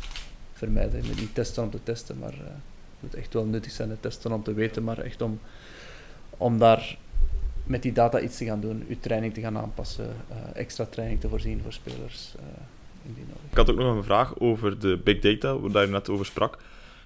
vermijden. 0.62 1.02
Je 1.02 1.08
moet 1.08 1.20
niet 1.20 1.36
testen 1.36 1.64
om 1.64 1.70
te 1.70 1.84
testen, 1.84 2.20
maar 2.20 2.34
het 2.34 3.00
moet 3.00 3.16
echt 3.16 3.34
wel 3.34 3.46
nuttig 3.46 3.72
zijn, 3.72 3.90
de 3.90 4.00
testen 4.00 4.32
om 4.32 4.44
te 4.44 4.54
weten, 4.54 4.84
maar 4.84 4.98
echt 4.98 5.22
om, 5.22 5.40
om 6.38 6.58
daar 6.58 6.98
met 7.64 7.82
die 7.82 7.92
data 7.92 8.20
iets 8.20 8.38
te 8.38 8.46
gaan 8.46 8.62
doen, 8.62 8.86
je 8.88 9.00
training 9.00 9.34
te 9.34 9.42
gaan 9.42 9.58
aanpassen, 9.58 10.16
uh, 10.32 10.36
extra 10.54 10.86
training 10.86 11.20
te 11.20 11.30
voorzien 11.30 11.62
voor 11.64 11.74
spelers. 11.74 12.34
Uh, 12.36 12.44
indien 13.08 13.26
nodig. 13.28 13.52
Ik 13.52 13.58
had 13.58 13.70
ook 13.70 13.78
nog 13.78 13.96
een 13.96 14.04
vraag 14.04 14.40
over 14.40 14.80
de 14.80 14.98
big 15.04 15.20
data, 15.20 15.60
waar 15.60 15.86
je 15.86 15.92
net 15.92 16.10
over 16.10 16.26
sprak. 16.26 16.58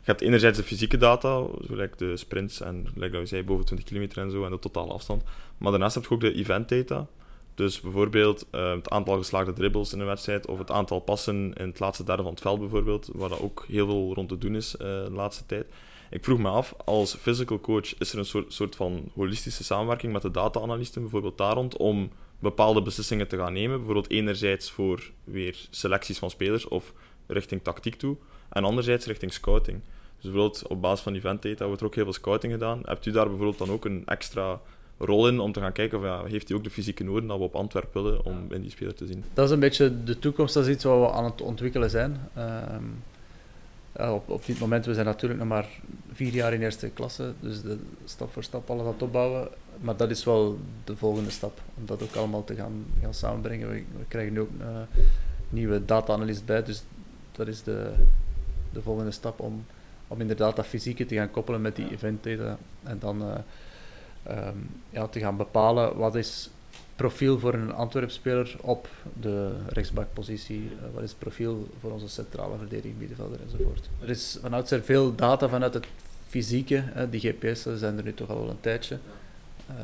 Je 0.06 0.12
hebt 0.12 0.22
enerzijds 0.22 0.58
de 0.58 0.64
fysieke 0.64 0.98
data, 0.98 1.44
zoals 1.68 1.90
de 1.98 2.18
sprints 2.18 2.62
en, 2.62 2.86
like 2.96 3.18
dat 3.18 3.28
zei, 3.28 3.44
boven 3.44 3.66
20 3.66 3.86
kilometer 3.88 4.24
en 4.24 4.32
zo, 4.32 4.46
en 4.46 4.52
de 4.52 4.60
totale 4.60 4.94
afstand. 4.94 5.24
Maar 5.58 5.72
daarnaast 5.72 5.96
heb 5.96 6.04
je 6.04 6.10
ook 6.10 6.22
de 6.22 6.34
event 6.34 6.70
data. 6.70 7.08
Dus 7.56 7.82
bijvoorbeeld 7.82 8.46
uh, 8.52 8.72
het 8.72 8.90
aantal 8.90 9.18
geslaagde 9.18 9.54
dribbles 9.54 9.94
in 9.94 10.00
een 10.00 10.06
wedstrijd, 10.06 10.48
of 10.48 10.58
het 10.58 10.72
aantal 10.72 11.00
passen 11.00 11.54
in 11.54 11.68
het 11.68 11.80
laatste 11.80 12.04
derde 12.04 12.24
van 12.24 12.32
het 12.32 12.42
veld 12.42 12.60
bijvoorbeeld, 12.60 13.10
waar 13.14 13.30
dat 13.30 13.40
ook 13.40 13.66
heel 13.68 13.86
veel 13.86 14.14
rond 14.14 14.30
te 14.30 14.38
doen 14.38 14.56
is 14.56 14.72
de 14.78 15.10
laatste 15.12 15.46
tijd. 15.46 15.66
Ik 16.10 16.24
vroeg 16.24 16.40
me 16.40 16.50
af, 16.50 16.76
als 16.86 17.16
physical 17.16 17.60
coach, 17.60 17.98
is 17.98 18.14
er 18.14 18.20
een 18.20 18.26
soort, 18.26 18.54
soort 18.54 18.76
van 18.76 19.12
holistische 19.14 19.64
samenwerking 19.64 20.14
met 20.14 20.22
de 20.22 20.32
data-analysten, 20.32 21.02
bijvoorbeeld 21.02 21.38
daar 21.38 21.54
rond, 21.54 21.78
om 21.78 22.12
bepaalde 22.40 22.82
beslissingen 22.82 23.28
te 23.28 23.38
gaan 23.38 23.54
nemen? 23.54 23.76
Bijvoorbeeld 23.78 24.10
enerzijds 24.10 24.72
voor 24.72 25.12
weer 25.24 25.68
selecties 25.70 26.20
van 26.20 26.30
spelers 26.30 26.68
of 26.68 26.94
richting 27.28 27.64
tactiek 27.64 27.96
toe, 27.96 28.18
en 28.50 28.64
anderzijds 28.64 29.06
richting 29.06 29.34
scouting. 29.34 29.82
Dus 30.16 30.24
bijvoorbeeld 30.32 30.68
op 30.68 30.82
basis 30.82 31.04
van 31.04 31.16
event 31.16 31.42
data 31.42 31.66
wordt 31.66 31.82
er 31.82 31.88
ook 31.88 31.96
heel 31.96 32.04
veel 32.04 32.14
scouting 32.14 32.54
gedaan. 32.54 32.82
Hebt 32.84 33.06
u 33.06 33.12
daar 33.12 33.28
bijvoorbeeld 33.28 33.58
dan 33.58 33.72
ook 33.72 33.86
een 33.86 34.04
extra 34.06 34.62
rol 34.98 35.28
in 35.28 35.40
om 35.40 35.52
te 35.52 35.60
gaan 35.60 35.72
kijken 35.72 35.98
of 35.98 36.04
ja, 36.04 36.24
heeft 36.24 36.48
hij 36.48 36.58
ook 36.58 36.64
de 36.64 36.70
fysieke 36.70 37.04
noden 37.04 37.28
dat 37.28 37.38
we 37.38 37.44
op 37.44 37.56
Antwerpen 37.56 38.04
willen 38.04 38.26
om 38.26 38.46
in 38.50 38.62
die 38.62 38.72
speler 38.72 38.94
te 38.94 39.06
zien? 39.06 39.24
Dat 39.34 39.46
is 39.46 39.52
een 39.52 39.60
beetje 39.60 40.04
de 40.04 40.20
toekomst, 40.20 40.54
dat 40.54 40.66
is 40.66 40.74
iets 40.74 40.84
wat 40.84 41.00
we 41.00 41.12
aan 41.12 41.24
het 41.24 41.42
ontwikkelen 41.42 41.90
zijn. 41.90 42.18
Ehm, 42.34 42.84
op, 44.14 44.30
op 44.30 44.46
dit 44.46 44.60
moment, 44.60 44.86
we 44.86 44.94
zijn 44.94 45.06
natuurlijk 45.06 45.40
nog 45.40 45.50
maar 45.50 45.68
vier 46.12 46.34
jaar 46.34 46.54
in 46.54 46.62
eerste 46.62 46.90
klasse, 46.90 47.34
dus 47.40 47.62
de, 47.62 47.78
stap 48.06 48.32
voor 48.34 48.44
stap 48.44 48.70
alles 48.70 48.82
aan 48.82 48.94
het 48.94 49.02
opbouwen. 49.02 49.48
Maar 49.82 49.98
dat 49.98 50.10
is 50.10 50.24
wel 50.24 50.60
de 50.84 50.96
volgende 50.96 51.30
stap, 51.30 51.62
om 51.78 51.86
dat 51.86 52.04
ook 52.04 52.16
allemaal 52.16 52.44
te 52.44 52.56
gaan, 52.56 52.86
gaan 53.02 53.14
samenbrengen. 53.14 53.70
We, 53.70 53.84
krijgen 54.08 54.34
nu 54.34 54.40
ook 54.40 54.50
een 54.60 54.68
uh, 54.68 55.02
nieuwe 55.50 55.86
data-analyst 55.86 56.46
bij, 56.46 56.64
dus 56.64 56.84
dat 57.32 57.48
is 57.48 57.64
de, 57.64 57.94
de 58.74 58.82
volgende 58.82 59.12
stap 59.12 59.40
om, 59.40 59.66
om 60.08 60.22
inderdaad 60.22 60.56
dat 60.56 60.66
fysieke 60.66 61.06
te 61.06 61.16
gaan 61.16 61.32
koppelen 61.32 61.62
met 61.62 61.76
die 61.76 61.92
event 61.92 62.24
data 62.24 62.58
en 62.84 63.00
dan 63.00 63.22
uh, 63.22 63.36
um, 64.30 64.70
ja, 64.90 65.08
te 65.08 65.20
gaan 65.20 65.38
bepalen 65.38 65.98
wat 65.98 66.16
is 66.16 66.50
profiel 66.96 67.40
voor 67.40 67.54
een 67.54 67.74
Antwerp-speler 67.74 68.56
op 68.62 68.88
de 69.20 69.52
rechtsbakpositie? 69.68 70.62
Uh, 70.62 70.94
wat 70.94 71.04
is 71.04 71.14
profiel 71.14 71.68
voor 71.80 71.92
onze 71.92 72.10
centrale 72.10 72.58
verdediging, 72.58 72.98
middenvelder 72.98 73.40
enzovoort? 73.42 73.90
Er 74.02 74.10
is 74.10 74.38
van 74.42 74.54
oudsher 74.54 74.84
veel 74.84 75.16
data 75.16 75.50
vanuit 75.50 75.74
het 75.74 75.86
fysieke. 76.28 76.84
Die 77.10 77.20
GPS'en 77.20 77.78
zijn 77.78 77.98
er 77.98 78.04
nu 78.04 78.14
toch 78.14 78.30
al 78.30 78.40
wel 78.40 78.50
een 78.50 78.62
tijdje. 78.62 78.98
Uh, 79.70 79.76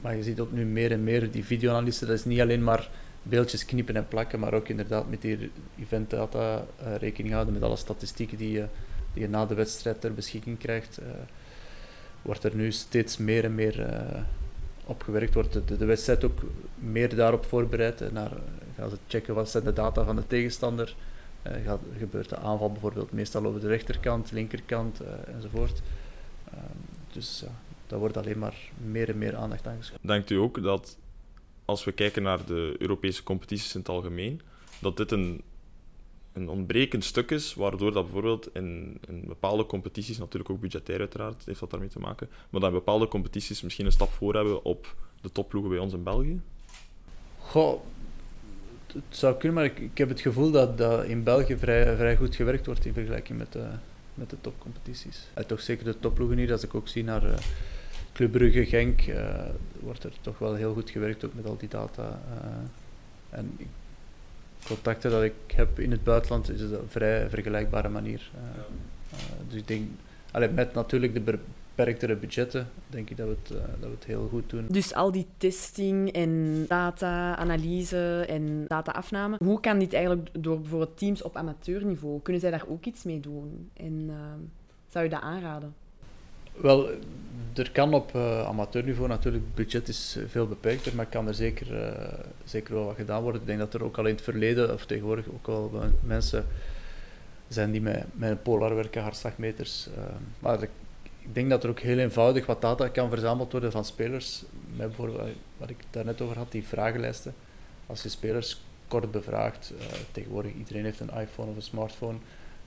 maar 0.00 0.16
je 0.16 0.22
ziet 0.22 0.40
ook 0.40 0.52
nu 0.52 0.64
meer 0.64 0.92
en 0.92 1.04
meer 1.04 1.30
die 1.30 1.44
videoanalisten. 1.44 2.06
Dat 2.06 2.16
is 2.16 2.24
niet 2.24 2.40
alleen 2.40 2.64
maar 2.64 2.90
beeldjes 3.22 3.64
knippen 3.64 3.96
en 3.96 4.08
plakken, 4.08 4.40
maar 4.40 4.54
ook 4.54 4.68
inderdaad 4.68 5.10
met 5.10 5.22
die 5.22 5.50
eventdata 5.78 6.66
rekening 6.98 7.32
houden 7.34 7.54
met 7.54 7.62
alle 7.62 7.76
statistieken 7.76 8.38
die 8.38 8.50
je, 8.50 8.66
die 9.12 9.22
je 9.22 9.28
na 9.28 9.46
de 9.46 9.54
wedstrijd 9.54 10.00
ter 10.00 10.14
beschikking 10.14 10.58
krijgt. 10.58 10.98
Wordt 12.26 12.44
er 12.44 12.54
nu 12.54 12.72
steeds 12.72 13.16
meer 13.16 13.44
en 13.44 13.54
meer 13.54 13.86
opgewerkt 14.84 15.34
wordt. 15.34 15.52
De, 15.52 15.76
de, 15.76 15.84
wedstrijd 15.84 16.24
ook 16.24 16.38
meer 16.74 17.14
daarop 17.14 17.44
voorbereid. 17.44 18.12
Naar, 18.12 18.30
gaan 18.76 18.90
ze 18.90 18.96
checken 19.08 19.34
wat 19.34 19.50
zijn 19.50 19.64
de 19.64 19.72
data 19.72 20.04
van 20.04 20.16
de 20.16 20.26
tegenstander. 20.26 20.94
Uh, 21.46 21.52
gaat, 21.64 21.80
gebeurt 21.98 22.28
de 22.28 22.36
aanval 22.36 22.72
bijvoorbeeld 22.72 23.12
meestal 23.12 23.46
over 23.46 23.60
de 23.60 23.66
rechterkant, 23.66 24.30
linkerkant 24.30 25.02
uh, 25.02 25.34
enzovoort. 25.34 25.82
Uh, 26.54 26.60
dus 27.12 27.40
ja, 27.44 27.52
daar 27.86 27.98
wordt 27.98 28.16
alleen 28.16 28.38
maar 28.38 28.56
meer 28.90 29.08
en 29.08 29.18
meer 29.18 29.36
aandacht 29.36 29.66
aan 29.66 29.76
geschreven. 29.76 30.06
Denkt 30.06 30.30
u 30.30 30.34
ook 30.34 30.62
dat 30.62 30.96
als 31.64 31.84
we 31.84 31.92
kijken 31.92 32.22
naar 32.22 32.44
de 32.46 32.74
Europese 32.78 33.22
competities 33.22 33.74
in 33.74 33.80
het 33.80 33.88
algemeen, 33.88 34.40
dat 34.80 34.96
dit 34.96 35.10
een 35.10 35.42
een 36.36 36.48
ontbrekend 36.48 37.04
stuk 37.04 37.30
is, 37.30 37.54
waardoor 37.54 37.92
dat 37.92 38.04
bijvoorbeeld 38.04 38.48
in, 38.54 38.98
in, 39.08 39.24
bepaalde 39.26 39.66
competities, 39.66 40.18
natuurlijk 40.18 40.50
ook 40.50 40.60
budgetair 40.60 40.98
uiteraard, 40.98 41.44
heeft 41.44 41.60
dat 41.60 41.70
daarmee 41.70 41.88
te 41.88 41.98
maken, 41.98 42.28
maar 42.50 42.60
dat 42.60 42.72
bepaalde 42.72 43.08
competities 43.08 43.62
misschien 43.62 43.86
een 43.86 43.92
stap 43.92 44.10
voor 44.10 44.34
hebben 44.34 44.64
op 44.64 44.94
de 45.20 45.32
topploegen 45.32 45.70
bij 45.70 45.80
ons 45.80 45.92
in 45.92 46.02
België? 46.02 46.40
Goh, 47.38 47.80
het 48.86 49.02
zou 49.08 49.36
kunnen, 49.36 49.54
maar 49.54 49.64
ik, 49.64 49.98
heb 49.98 50.08
het 50.08 50.20
gevoel 50.20 50.50
dat, 50.50 50.78
dat 50.78 51.04
in 51.04 51.22
België 51.22 51.56
vrij, 51.56 51.96
vrij 51.96 52.16
goed 52.16 52.34
gewerkt 52.34 52.66
wordt 52.66 52.84
in 52.84 52.92
vergelijking 52.92 53.38
met 53.38 53.52
de, 53.52 53.68
met 54.14 54.30
de 54.30 54.36
topcompetities. 54.40 55.26
En 55.34 55.46
toch 55.46 55.60
zeker 55.60 55.84
de 55.84 55.98
topploegen 56.00 56.38
hier, 56.38 56.52
als 56.52 56.62
ik 56.62 56.74
ook 56.74 56.88
zie 56.88 57.04
naar 57.04 57.24
uh, 57.24 57.34
Club 58.12 58.32
Brugge, 58.32 58.66
Genk, 58.66 59.06
uh, 59.06 59.44
wordt 59.80 60.04
er 60.04 60.12
toch 60.20 60.38
wel 60.38 60.54
heel 60.54 60.72
goed 60.72 60.90
gewerkt 60.90 61.24
ook 61.24 61.34
met 61.34 61.46
al 61.46 61.56
die 61.56 61.68
data. 61.68 62.20
Uh, 62.28 63.38
en 63.38 63.58
contacten 64.66 65.10
dat 65.10 65.22
ik 65.22 65.34
heb 65.54 65.78
in 65.78 65.90
het 65.90 66.04
buitenland 66.04 66.50
is 66.50 66.60
het 66.60 66.72
een 66.72 66.88
vrij 66.88 67.28
vergelijkbare 67.28 67.88
manier. 67.88 68.30
Uh, 68.34 68.40
uh, 69.12 69.18
dus 69.48 69.60
ik 69.60 69.68
denk, 69.68 69.88
allee, 70.30 70.48
met 70.48 70.74
natuurlijk 70.74 71.14
de 71.14 71.20
beperktere 71.20 72.16
budgetten, 72.16 72.68
denk 72.86 73.10
ik 73.10 73.16
dat 73.16 73.26
we, 73.26 73.36
het, 73.42 73.50
uh, 73.50 73.58
dat 73.58 73.88
we 73.88 73.94
het 73.94 74.04
heel 74.04 74.28
goed 74.28 74.50
doen. 74.50 74.66
Dus 74.68 74.94
al 74.94 75.12
die 75.12 75.26
testing 75.36 76.12
en 76.12 76.64
data-analyse 76.68 78.24
en 78.28 78.64
data-afname, 78.68 79.36
hoe 79.38 79.60
kan 79.60 79.78
dit 79.78 79.92
eigenlijk 79.92 80.28
door 80.40 80.60
bijvoorbeeld 80.60 80.98
teams 80.98 81.22
op 81.22 81.36
amateurniveau? 81.36 82.20
Kunnen 82.22 82.42
zij 82.42 82.50
daar 82.50 82.64
ook 82.68 82.84
iets 82.84 83.04
mee 83.04 83.20
doen? 83.20 83.70
En 83.76 84.10
zou 84.88 85.04
je 85.04 85.10
dat 85.10 85.20
aanraden? 85.20 85.74
Wel, 86.60 86.88
er 87.54 87.70
kan 87.70 87.94
op 87.94 88.14
uh, 88.14 88.46
amateurniveau 88.46 89.08
natuurlijk, 89.08 89.54
budget 89.54 89.88
is 89.88 90.18
veel 90.26 90.46
beperkter, 90.46 90.94
maar 90.94 91.06
kan 91.06 91.28
er 91.28 91.34
zeker, 91.34 91.72
uh, 91.72 92.18
zeker 92.44 92.74
wel 92.74 92.84
wat 92.84 92.96
gedaan 92.96 93.22
worden. 93.22 93.40
Ik 93.40 93.46
denk 93.46 93.58
dat 93.58 93.74
er 93.74 93.84
ook 93.84 93.98
al 93.98 94.06
in 94.06 94.14
het 94.14 94.24
verleden, 94.24 94.72
of 94.72 94.86
tegenwoordig 94.86 95.28
ook 95.28 95.46
wel 95.46 95.82
mensen 96.00 96.46
zijn 97.48 97.70
die 97.70 97.80
met, 97.80 98.04
met 98.12 98.42
polar 98.42 98.74
werken, 98.74 99.02
hartslagmeters. 99.02 99.88
Maar 100.38 100.62
ik 100.62 100.70
denk 101.32 101.50
dat 101.50 101.64
er 101.64 101.70
ook 101.70 101.80
heel 101.80 101.98
eenvoudig 101.98 102.46
wat 102.46 102.60
data 102.60 102.88
kan 102.88 103.08
verzameld 103.08 103.52
worden 103.52 103.72
van 103.72 103.84
spelers. 103.84 104.44
Met 104.76 104.86
bijvoorbeeld 104.86 105.28
wat 105.56 105.70
ik 105.70 105.76
daar 105.90 106.04
net 106.04 106.20
over 106.20 106.36
had, 106.36 106.52
die 106.52 106.66
vragenlijsten. 106.66 107.34
Als 107.86 108.02
je 108.02 108.08
spelers 108.08 108.60
kort 108.88 109.10
bevraagt, 109.10 109.72
tegenwoordig 110.12 110.52
iedereen 110.52 110.84
heeft 110.84 111.00
een 111.00 111.20
iPhone 111.20 111.50
of 111.50 111.56
een 111.56 111.62
smartphone. 111.62 112.18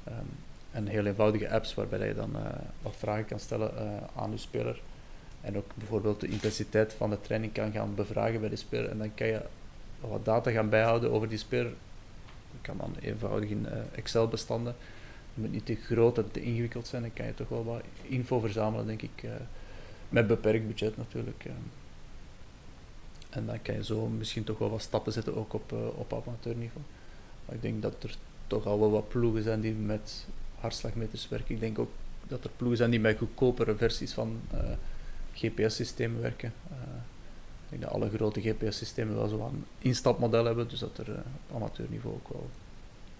Um, 0.08 0.30
en 0.72 0.88
heel 0.88 1.06
eenvoudige 1.06 1.50
apps 1.50 1.74
waarbij 1.74 2.08
je 2.08 2.14
dan 2.14 2.36
uh, 2.36 2.42
wat 2.82 2.96
vragen 2.96 3.26
kan 3.26 3.40
stellen 3.40 3.72
uh, 3.76 4.22
aan 4.22 4.32
je 4.32 4.38
speler. 4.38 4.82
En 5.42 5.58
ook 5.58 5.72
bijvoorbeeld 5.76 6.20
de 6.20 6.28
intensiteit 6.28 6.94
van 6.94 7.10
de 7.10 7.22
training 7.22 7.54
kan 7.54 7.72
gaan 7.72 7.96
bevragen 7.96 8.40
bij 8.40 8.50
de 8.50 8.56
speler. 8.56 8.90
En 8.90 8.98
dan 8.98 9.14
kan 9.14 9.28
je 9.28 9.42
wat 10.00 10.26
data 10.26 10.52
gaan 10.52 10.70
bijhouden 10.70 11.12
over 11.12 11.30
die 11.30 11.38
speler. 11.38 11.74
Dat 12.52 12.62
kan 12.62 12.78
dan 12.78 12.96
eenvoudig 13.02 13.50
in 13.50 13.66
uh, 13.66 13.72
Excel-bestanden. 13.92 14.76
Het 15.34 15.44
moet 15.44 15.52
niet 15.52 15.66
te 15.66 15.76
groot 15.76 16.18
en 16.18 16.32
te 16.32 16.42
ingewikkeld 16.42 16.88
zijn. 16.88 17.02
Dan 17.02 17.14
kan 17.14 17.26
je 17.26 17.34
toch 17.34 17.50
wel 17.50 17.66
wat 17.66 17.82
info 18.02 18.40
verzamelen, 18.40 18.88
denk 18.88 19.02
ik. 19.02 19.24
met 20.10 20.28
beperkt 20.28 20.68
budget 20.68 20.98
natuurlijk. 20.98 21.46
En 23.30 23.46
dan 23.46 23.62
kan 23.62 23.76
je 23.76 23.84
zo 23.84 24.08
misschien 24.08 24.44
toch 24.44 24.58
wel 24.58 24.70
wat 24.70 24.82
stappen 24.82 25.14
zetten, 25.14 25.36
ook 25.36 25.54
op, 25.54 25.72
op 25.96 26.14
amateurniveau. 26.14 26.86
Maar 27.46 27.56
ik 27.56 27.62
denk 27.62 27.82
dat 27.82 28.04
er 28.04 28.16
toch 28.48 28.66
al 28.66 28.80
wel 28.80 28.92
wat 28.92 29.08
ploegen 29.08 29.44
zijn 29.44 29.62
die 29.62 29.74
met 29.74 30.28
hartslagmeters 30.60 31.30
werken. 31.30 31.56
Ik 31.56 31.60
denk 31.60 31.80
ook 31.80 31.92
dat 32.28 32.44
er 32.44 32.50
ploegen 32.58 32.78
zijn 32.78 32.90
die 32.90 33.00
met 33.00 33.18
goedkopere 33.18 33.76
versies 33.76 34.14
van, 34.14 34.40
uh, 34.54 34.60
GPS-systemen 35.34 36.22
werken. 36.22 36.54
ik 37.64 37.70
denk 37.70 37.82
dat 37.82 37.92
alle 37.92 38.10
grote 38.10 38.42
GPS-systemen 38.42 39.16
wel 39.16 39.28
zo'n 39.28 39.66
instapmodel 39.80 40.46
hebben, 40.46 40.68
dus 40.68 40.80
dat 40.80 40.98
er 40.98 41.10
op 41.10 41.56
amateurniveau 41.56 42.16
ook 42.16 42.30
wel 42.30 42.50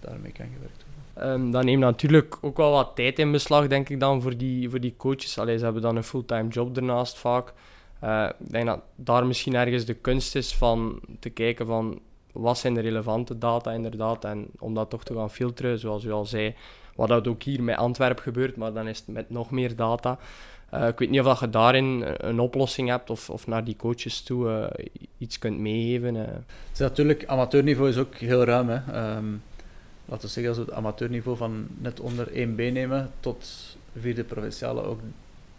daarmee 0.00 0.32
kan 0.32 0.46
gewerkt 0.54 0.84
worden. 0.84 1.30
Um, 1.32 1.50
dat 1.50 1.64
neemt 1.64 1.80
natuurlijk 1.80 2.38
ook 2.40 2.56
wel 2.56 2.70
wat 2.70 2.90
tijd 2.94 3.18
in 3.18 3.32
beslag, 3.32 3.66
denk 3.66 3.88
ik 3.88 4.00
dan, 4.00 4.22
voor 4.22 4.36
die, 4.36 4.70
voor 4.70 4.80
die 4.80 4.94
coaches. 4.96 5.38
Allee, 5.38 5.58
ze 5.58 5.64
hebben 5.64 5.82
dan 5.82 5.96
een 5.96 6.04
fulltime 6.04 6.48
job 6.48 6.76
ernaast 6.76 7.18
vaak. 7.18 7.52
Ik 8.38 8.50
denk 8.50 8.66
dat 8.66 8.80
daar 8.94 9.26
misschien 9.26 9.54
ergens 9.54 9.84
de 9.84 9.94
kunst 9.94 10.34
is 10.34 10.54
van 10.54 11.00
te 11.18 11.30
kijken 11.30 11.66
van 11.66 12.00
wat 12.32 12.58
zijn 12.58 12.74
de 12.74 12.80
relevante 12.80 13.38
data 13.38 13.72
inderdaad 13.72 14.24
en 14.24 14.46
om 14.58 14.74
dat 14.74 14.90
toch 14.90 15.04
te 15.04 15.14
gaan 15.14 15.30
filteren, 15.30 15.78
zoals 15.78 16.04
u 16.04 16.10
al 16.10 16.26
zei, 16.26 16.54
wat 16.94 17.08
dat 17.08 17.28
ook 17.28 17.42
hier 17.42 17.62
met 17.62 17.76
Antwerpen 17.76 18.22
gebeurt, 18.22 18.56
maar 18.56 18.72
dan 18.72 18.88
is 18.88 18.98
het 18.98 19.08
met 19.08 19.30
nog 19.30 19.50
meer 19.50 19.76
data. 19.76 20.18
Uh, 20.74 20.88
ik 20.88 20.98
weet 20.98 21.10
niet 21.10 21.20
of 21.20 21.40
je 21.40 21.50
daarin 21.50 22.04
een 22.16 22.40
oplossing 22.40 22.88
hebt 22.88 23.10
of, 23.10 23.30
of 23.30 23.46
naar 23.46 23.64
die 23.64 23.76
coaches 23.76 24.22
toe 24.22 24.48
uh, 24.48 24.86
iets 25.18 25.38
kunt 25.38 25.58
meegeven. 25.58 26.14
Uh. 26.14 26.20
Het 26.22 26.72
is 26.72 26.78
natuurlijk, 26.78 27.24
amateurniveau 27.26 27.88
is 27.88 27.96
ook 27.96 28.14
heel 28.14 28.44
ruim. 28.44 28.68
Hè. 28.68 28.76
Um, 29.16 29.42
laten 30.04 30.26
we 30.26 30.32
zeggen, 30.32 30.48
als 30.48 30.56
we 30.56 30.64
het 30.64 30.74
amateurniveau 30.74 31.36
van 31.36 31.66
net 31.78 32.00
onder 32.00 32.28
1B 32.28 32.56
nemen 32.56 33.10
tot 33.20 33.76
vierde 33.98 34.24
provinciale, 34.24 34.82
ook 34.82 35.00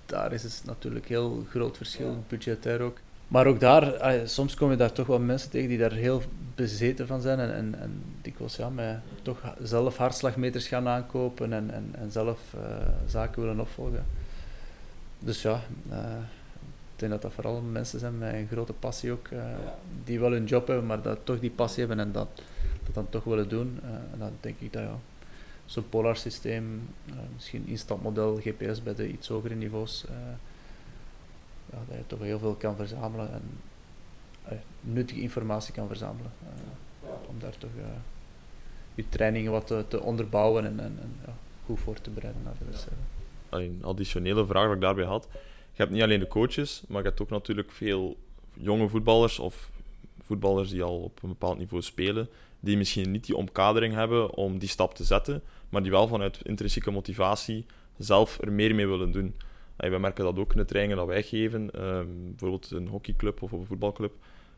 daar 0.06 0.34
is 0.34 0.44
het 0.44 0.62
natuurlijk 0.66 1.08
heel 1.08 1.46
groot 1.50 1.78
verschil, 1.78 2.24
budgetair 2.28 2.82
ook. 2.82 2.98
Maar 3.32 3.48
ook 3.48 3.60
daar, 3.60 4.20
soms 4.30 4.56
kom 4.56 4.70
je 4.70 4.76
daar 4.76 4.92
toch 4.92 5.08
wel 5.08 5.20
mensen 5.20 5.50
tegen 5.50 5.70
die 5.70 5.78
daar 5.78 5.92
heel 5.92 6.22
bezeten 6.56 7.08
van 7.08 7.22
zijn 7.22 7.40
en, 7.40 7.54
en, 7.54 7.76
en 7.80 8.04
dikwijls 8.22 8.56
ja, 8.56 8.70
met 8.70 9.00
toch 9.22 9.56
zelf 9.62 9.98
hartslagmeters 9.98 10.68
gaan 10.68 10.88
aankopen 10.88 11.54
en, 11.54 11.72
en, 11.72 11.90
en 11.92 12.12
zelf 12.12 12.40
uh, 12.56 12.62
zaken 13.08 13.42
willen 13.42 13.60
opvolgen. 13.60 14.06
Dus 15.20 15.42
ja, 15.42 15.62
uh, 15.92 15.98
ik 16.94 17.00
denk 17.00 17.12
dat 17.12 17.22
dat 17.22 17.34
vooral 17.34 17.62
mensen 17.62 18.00
zijn 18.00 18.18
met 18.18 18.34
een 18.34 18.48
grote 18.52 18.74
passie 18.74 19.12
ook, 19.12 19.28
uh, 19.34 19.44
die 20.04 20.20
wel 20.20 20.32
hun 20.32 20.46
job 20.46 20.68
hebben, 20.68 20.86
maar 20.86 21.02
dat 21.02 21.20
toch 21.24 21.40
die 21.40 21.52
passie 21.52 21.86
hebben 21.86 22.06
en 22.06 22.12
dat, 22.12 22.42
dat 22.84 22.94
dan 22.94 23.10
toch 23.10 23.24
willen 23.24 23.50
doen. 23.50 23.80
en 23.84 24.20
dan 24.20 24.32
denk 24.40 24.56
ik 24.60 24.74
dat 24.74 24.82
ja, 24.82 25.00
zo'n 25.66 25.90
polar 25.90 26.18
systeem, 26.18 26.90
misschien 27.34 27.68
instapmodel, 27.68 28.40
GPS 28.44 28.84
bij 28.84 28.96
de 28.96 29.12
iets 29.12 29.28
hogere 29.28 29.56
niveaus, 29.56 30.06
ja, 31.72 31.78
dat 31.88 31.98
je 31.98 32.08
toch 32.08 32.20
heel 32.20 32.40
veel 32.40 32.54
kan 32.56 32.76
verzamelen 32.76 33.34
en 33.34 33.42
uh, 34.52 34.58
nuttige 34.82 35.22
informatie 35.22 35.74
kan 35.74 35.88
verzamelen. 35.88 36.32
Uh, 36.44 37.10
om 37.28 37.40
daar 37.40 37.58
toch 37.58 37.70
uh, 37.78 37.84
je 38.96 39.10
trainingen 39.10 39.52
wat 39.52 39.68
te, 39.68 39.86
te 39.88 40.02
onderbouwen 40.02 40.66
en, 40.66 40.80
en, 40.80 40.98
en 41.02 41.16
ja, 41.26 41.34
goed 41.66 41.80
voor 41.80 42.02
te 42.02 42.10
bereiden 42.10 42.44
naar 42.44 42.56
de 42.60 42.66
wedstrijd. 42.66 42.98
Een 43.50 43.80
additionele 43.82 44.46
vraag 44.46 44.66
dat 44.66 44.76
ik 44.76 44.82
daarbij 44.82 45.06
had. 45.06 45.28
Je 45.72 45.78
hebt 45.78 45.92
niet 45.92 46.02
alleen 46.02 46.20
de 46.20 46.28
coaches, 46.28 46.84
maar 46.88 47.02
je 47.02 47.08
hebt 47.08 47.22
ook 47.22 47.30
natuurlijk 47.30 47.72
veel 47.72 48.18
jonge 48.54 48.88
voetballers 48.88 49.40
of 49.40 49.72
voetballers 50.22 50.70
die 50.70 50.84
al 50.84 51.00
op 51.00 51.24
een 51.24 51.30
bepaald 51.30 51.58
niveau 51.58 51.84
spelen, 51.84 52.30
die 52.60 52.78
misschien 52.78 53.12
niet 53.12 53.26
die 53.26 53.36
omkadering 53.36 53.94
hebben 53.94 54.34
om 54.34 54.60
die 54.60 54.70
stap 54.70 54.96
te 54.96 55.04
zetten, 55.04 55.42
maar 55.70 55.82
die 55.82 55.92
wel 55.92 56.08
vanuit 56.08 56.40
intrinsieke 56.44 56.92
motivatie 56.92 57.66
zelf 57.98 58.42
er 58.42 58.52
meer 58.52 58.76
mee 58.76 58.88
willen 58.88 59.12
doen. 59.12 59.36
We 59.76 59.98
merken 59.98 60.24
dat 60.24 60.38
ook 60.38 60.52
in 60.52 60.58
de 60.58 60.66
trainingen 60.66 60.98
dat 60.98 61.08
wij 61.08 61.24
geven, 61.24 61.72
ehm, 61.72 62.08
bijvoorbeeld 62.30 62.72
een 62.72 62.88
hockeyclub 62.88 63.42
of 63.42 63.52
een 63.52 63.66
voetbalclub. 63.66 64.14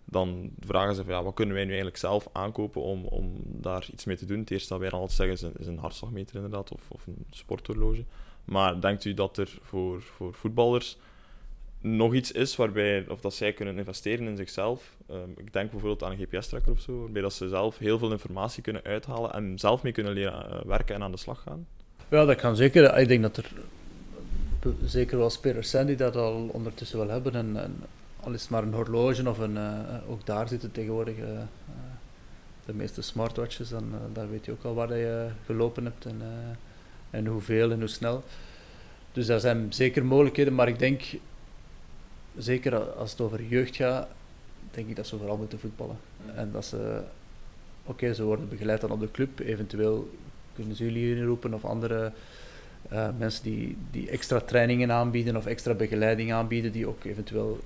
Dan 0.06 0.52
vragen 0.60 0.96
ze 0.96 1.04
van 1.04 1.14
ja, 1.14 1.24
wat 1.24 1.34
kunnen 1.34 1.54
wij 1.54 1.64
nu 1.64 1.70
eigenlijk 1.70 2.00
zelf 2.00 2.28
aankopen 2.32 2.82
om, 2.82 3.06
om 3.06 3.34
daar 3.46 3.88
iets 3.92 4.06
mee 4.06 4.18
te 4.18 4.26
doen. 4.26 4.40
Het 4.40 4.52
eerste 4.52 4.70
dat 4.70 4.80
wij 4.80 4.90
dan 4.90 5.00
altijd 5.00 5.18
zeggen 5.18 5.60
is 5.60 5.68
een, 5.68 5.78
hartslagmeter 5.78 6.36
inderdaad, 6.36 6.72
of, 6.72 6.90
of 6.90 7.08
een 7.08 7.26
sporthorloge. 7.30 8.04
Maar 8.46 8.82
denkt 8.82 9.06
u 9.06 9.14
dat 9.14 9.38
er 9.38 9.58
voor, 9.62 10.02
voor 10.02 10.34
voetballers 10.34 10.98
nog 11.84 12.14
iets 12.14 12.32
is 12.32 12.56
waarbij 12.56 13.06
of 13.08 13.22
dat 13.22 13.34
zij 13.34 13.54
kunnen 13.54 13.78
investeren 13.78 14.28
in 14.28 14.38
zichzelf? 14.38 14.96
Um, 15.12 15.34
ik 15.38 15.54
denk 15.54 15.72
bijvoorbeeld 15.72 16.04
aan 16.04 16.12
een 16.12 16.26
GPS-tracker 16.26 16.72
of 16.72 16.80
zo, 16.80 17.00
waarbij 17.00 17.22
dat 17.22 17.34
ze 17.34 17.48
zelf 17.48 17.78
heel 17.78 17.98
veel 17.98 18.12
informatie 18.12 18.64
kunnen 18.64 18.84
uithalen 18.84 19.34
en 19.34 19.60
zelf 19.60 19.84
mee 19.84 19.92
kunnen 19.92 20.14
leren 20.14 20.46
uh, 20.50 20.62
werken 20.66 20.96
en 20.96 21.04
aan 21.04 21.12
de 21.12 21.18
slag 21.18 21.42
gaan. 21.42 21.68
Ja, 22.10 22.26
dat 22.26 22.36
kan 22.36 22.56
zeker. 22.56 22.98
Ik 22.98 23.08
denk 23.08 23.22
dat 23.22 23.38
er 23.38 23.52
zeker 24.86 25.18
wel 25.18 25.30
spelers 25.30 25.70
zijn 25.70 25.86
die 25.86 25.96
dat 25.96 26.16
al 26.16 26.50
ondertussen 26.52 26.98
wel 26.98 27.10
hebben. 27.10 27.36
En, 27.36 27.64
en 27.64 27.76
al 28.20 28.34
is 28.34 28.42
het 28.42 28.50
maar 28.50 28.64
een 28.64 28.74
horloge 28.74 29.30
of 29.30 29.38
een, 29.38 29.56
uh, 29.56 30.10
ook 30.10 30.26
daar 30.26 30.48
zitten 30.48 30.72
tegenwoordig 30.72 31.18
uh, 31.18 31.26
de 32.66 32.74
meeste 32.74 33.02
smartwatches. 33.02 33.72
En 33.72 33.92
daar 34.14 34.30
weet 34.30 34.46
je 34.46 34.52
ook 34.52 34.64
al 34.64 34.74
waar 34.74 34.98
je 34.98 35.28
gelopen 35.46 35.84
hebt 35.84 36.06
en, 36.06 36.22
en 37.10 37.26
hoeveel 37.26 37.72
en 37.72 37.80
hoe 37.80 37.88
snel. 37.88 38.24
Dus 39.12 39.26
daar 39.26 39.40
zijn 39.40 39.74
zeker 39.74 40.06
mogelijkheden, 40.06 40.56
maar 40.56 40.68
ik 40.68 40.80
denk, 40.80 41.02
zeker 42.38 42.80
als 42.80 43.12
het 43.12 43.22
over 43.22 43.44
jeugd 43.44 43.76
gaat, 43.76 44.08
denk 44.72 44.90
ik 44.90 44.96
dat 44.96 45.08
ze 45.08 45.18
vooral 45.18 45.38
moeten 45.38 45.60
voetballen. 45.60 45.98
En 46.36 46.52
dat 46.52 46.66
ze, 46.66 47.02
oké, 47.86 48.14
ze 48.14 48.24
worden 48.24 48.50
begeleid 48.50 48.82
dan 48.82 48.92
op 48.92 49.00
de 49.00 49.12
club, 49.12 49.40
eventueel 49.40 50.10
kunnen 50.56 50.76
ze 50.76 50.84
jullie 50.84 51.16
inroepen 51.16 51.54
of 51.54 51.66
andere 51.66 52.12
uh, 52.92 53.10
mensen 53.18 53.44
die, 53.44 53.78
die 53.92 54.10
extra 54.10 54.40
trainingen 54.40 54.92
aanbieden 54.92 55.36
of 55.36 55.46
extra 55.46 55.74
begeleiding 55.74 56.34
aanbieden, 56.34 56.72
die 56.72 56.88
ook 56.88 57.04
eventueel 57.04 57.60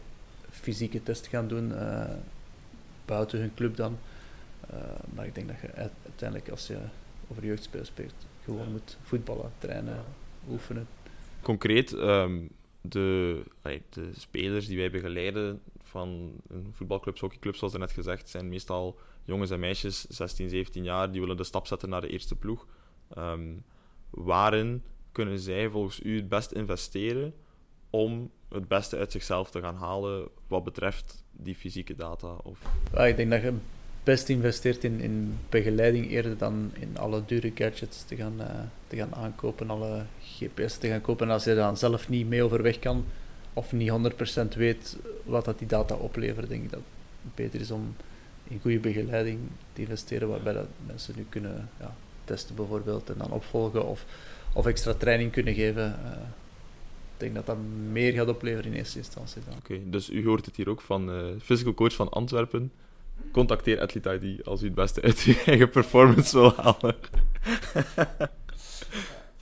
fysieke 0.50 1.04
testen 1.04 1.32
gaan 1.32 1.48
doen 1.48 1.72
uh, 1.72 2.04
buiten 3.06 3.40
hun 3.40 3.54
club 3.56 3.76
dan. 3.76 3.98
Uh, 4.74 4.80
maar 5.14 5.26
ik 5.26 5.36
denk 5.36 5.48
dat 5.48 5.58
je 5.62 5.90
uiteindelijk 6.06 6.50
als 6.50 6.68
je 6.68 6.78
over 7.28 7.46
jeugdspel 7.46 7.86
speelt, 7.86 8.14
gewoon 8.44 8.72
moet 8.72 8.98
voetballen, 9.02 9.52
trainen, 9.58 10.04
oefenen. 10.50 10.88
Concreet, 11.42 11.92
um, 11.92 12.50
de, 12.82 13.44
de 13.90 14.10
spelers 14.18 14.68
die 14.68 14.78
wij 14.78 14.92
begeleiden 14.92 15.62
van 15.84 16.32
een 16.48 16.68
voetbalclub, 16.72 17.20
hockeyclub 17.20 17.56
zoals 17.56 17.74
er 17.74 17.80
net 17.80 17.92
gezegd, 17.92 18.30
zijn 18.30 18.50
meestal 18.50 19.00
jongens 19.24 19.50
en 19.50 19.60
meisjes, 19.60 20.06
16, 20.10 20.50
17 20.50 20.84
jaar, 20.84 21.12
die 21.12 21.22
willen 21.22 21.38
de 21.38 21.44
stap 21.44 21.68
zetten 21.68 21.90
naar 21.90 22.02
de 22.02 22.10
eerste 22.10 22.36
ploeg. 22.36 22.66
Um, 23.18 23.64
waarin 24.10 24.84
kunnen 25.18 25.40
zij 25.40 25.70
volgens 25.70 26.00
u 26.04 26.16
het 26.16 26.30
best 26.30 26.52
investeren 26.52 27.34
om 27.90 28.32
het 28.50 28.68
beste 28.68 28.98
uit 28.98 29.12
zichzelf 29.12 29.52
te 29.52 29.62
gaan 29.62 29.76
halen 29.76 30.28
wat 30.48 30.64
betreft 30.64 31.24
die 31.32 31.56
fysieke 31.56 31.96
data? 31.96 32.36
Of... 32.44 32.60
Ja, 32.94 33.06
ik 33.06 33.18
denk 33.18 33.32
dat 33.32 33.42
je 33.42 33.54
best 34.04 34.30
investeert 34.30 34.84
in, 34.84 35.00
in 35.00 35.38
begeleiding 35.50 36.10
eerder 36.10 36.38
dan 36.38 36.72
in 36.74 36.98
alle 36.98 37.22
dure 37.26 37.52
gadgets 37.56 38.04
te 38.04 38.16
gaan, 38.16 38.34
uh, 38.40 38.46
te 38.88 38.96
gaan 38.96 39.16
aankopen, 39.16 39.70
alle 39.70 40.06
GPS 40.22 40.78
te 40.78 40.88
gaan 40.88 41.02
kopen. 41.02 41.30
als 41.30 41.44
je 41.44 41.56
dan 41.56 41.78
zelf 41.78 42.10
niet 42.10 42.28
mee 42.28 42.44
overweg 42.44 42.80
kan 42.80 43.06
of 43.54 43.72
niet 43.72 43.92
100% 44.54 44.58
weet 44.58 44.98
wat 45.24 45.46
dat 45.46 45.60
die 45.60 45.68
data 45.68 45.96
oplevert, 45.96 46.50
denk 46.50 46.64
ik 46.64 46.72
dat 46.72 46.82
het 47.24 47.36
beter 47.36 47.60
is 47.60 47.72
om 47.72 47.96
in 48.44 48.60
goede 48.62 48.80
begeleiding 48.80 49.40
te 49.74 49.82
investeren, 49.82 50.28
waarbij 50.28 50.54
dat 50.54 50.68
mensen 50.86 51.14
nu 51.18 51.26
kunnen 51.30 51.70
ja, 51.80 51.96
testen 52.24 52.56
bijvoorbeeld 52.56 53.10
en 53.10 53.18
dan 53.18 53.32
opvolgen 53.32 53.88
of 53.88 54.06
of 54.58 54.66
extra 54.66 54.94
training 54.94 55.32
kunnen 55.32 55.54
geven. 55.54 56.00
Uh, 56.06 56.12
ik 57.14 57.24
denk 57.24 57.36
dat 57.36 57.46
dat 57.46 57.58
meer 57.92 58.14
gaat 58.14 58.28
opleveren 58.28 58.72
in 58.72 58.78
eerste 58.78 58.98
instantie. 58.98 59.42
Oké, 59.58 59.80
dus 59.90 60.10
u 60.10 60.26
hoort 60.26 60.46
het 60.46 60.56
hier 60.56 60.70
ook 60.70 60.82
van 60.82 61.10
uh, 61.10 61.26
physical 61.42 61.74
coach 61.74 61.94
van 61.94 62.10
Antwerpen. 62.10 62.72
Contacteer 63.32 63.82
Athlete 63.82 64.20
ID 64.22 64.46
als 64.46 64.62
u 64.62 64.66
het 64.66 64.76
beste 64.76 65.02
uit 65.02 65.24
uw 65.28 65.34
eigen 65.46 65.70
performance 65.70 66.40
wil 66.40 66.54
halen. 66.56 66.96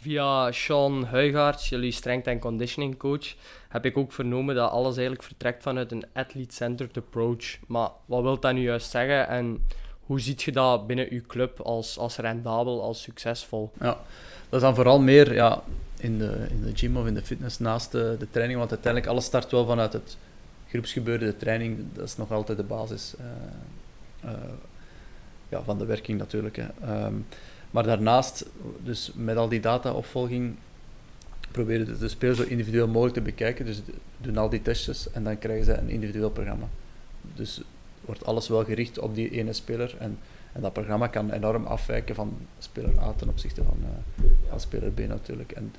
Via 0.02 0.52
Sean 0.52 1.04
Huigaerts, 1.04 1.70
jullie 1.70 1.92
strength 1.92 2.28
and 2.28 2.40
conditioning 2.40 2.98
coach, 2.98 3.36
heb 3.70 3.86
ik 3.86 3.98
ook 3.98 4.12
vernomen 4.12 4.56
dat 4.56 4.72
alles 4.72 4.96
eigenlijk 4.96 5.24
vertrekt 5.24 5.64
vanuit 5.64 5.92
een 5.92 6.06
athlete-centered 6.14 6.98
approach. 6.98 7.58
Maar 7.68 7.90
wat 8.06 8.22
wil 8.22 8.40
dat 8.40 8.54
nu 8.54 8.62
juist 8.62 8.90
zeggen 8.92 9.28
en 9.28 9.64
hoe 10.06 10.20
ziet 10.20 10.44
je 10.44 10.52
dat 10.52 10.88
binnen 10.88 11.08
uw 11.10 11.22
club 11.28 11.60
als, 11.60 11.98
als 11.98 12.18
rendabel, 12.18 12.84
als 12.84 13.02
succesvol? 13.02 13.72
Ja, 13.80 13.98
dat 14.50 14.54
is 14.54 14.62
dan 14.62 14.76
vooral 14.76 15.00
meer 15.00 15.34
ja, 15.34 15.62
in, 15.98 16.18
de, 16.18 16.48
in 16.50 16.62
de 16.62 16.72
gym 16.76 16.98
of 16.98 17.08
in 17.08 17.14
de 17.14 17.24
fitness 17.24 17.60
naast 17.60 17.92
de, 17.92 18.16
de 18.20 18.28
training, 18.30 18.60
want 18.60 18.72
uiteindelijk 18.72 19.12
alles 19.12 19.26
start 19.26 19.52
wel 19.52 19.66
vanuit 19.66 19.94
het 19.94 20.18
groepsgebeuren, 20.70 21.28
de 21.28 21.38
training, 21.38 21.78
dat 21.94 22.06
is 22.06 22.18
nog 22.18 22.32
altijd 22.32 22.58
de 22.58 22.64
basis 22.64 23.14
uh, 23.20 24.32
uh, 24.32 24.38
ja, 25.50 25.62
van 25.64 25.78
de 25.78 25.86
werking 25.86 26.18
natuurlijk. 26.18 26.56
Hè. 26.56 27.06
Um, 27.06 27.26
maar 27.72 27.84
daarnaast, 27.84 28.46
dus 28.84 29.12
met 29.16 29.38
al 29.38 29.48
die 29.48 29.60
dataopvolging, 29.60 30.56
proberen 31.52 31.86
de, 31.86 31.98
de 31.98 32.08
spelers 32.08 32.40
zo 32.40 32.46
individueel 32.46 32.88
mogelijk 32.88 33.14
te 33.14 33.22
bekijken. 33.22 33.66
Dus 33.66 33.82
doen 34.18 34.38
al 34.38 34.50
die 34.50 34.62
testjes 34.62 35.12
en 35.12 35.24
dan 35.24 35.40
krijgen 35.40 35.66
ze 35.66 35.74
een 35.74 35.90
individueel 35.90 36.30
programma. 36.30 36.68
Dus 37.36 37.62
wordt 38.06 38.26
alles 38.26 38.48
wel 38.48 38.64
gericht 38.64 39.00
op 39.00 39.16
die 39.16 39.30
ene 39.30 39.54
speler. 39.54 39.96
En 40.00 40.18
en 40.56 40.62
dat 40.62 40.74
programma 40.74 41.08
kan 41.08 41.32
enorm 41.32 41.66
afwijken 41.66 42.16
van 42.16 42.38
speler 42.60 43.00
A 43.00 43.14
ten 43.14 43.30
opzichte 43.30 43.64
van, 43.64 43.78
uh, 43.82 44.26
van 44.50 44.60
speler 44.60 44.92
B 44.92 45.00
natuurlijk. 45.00 45.52
En, 45.52 45.74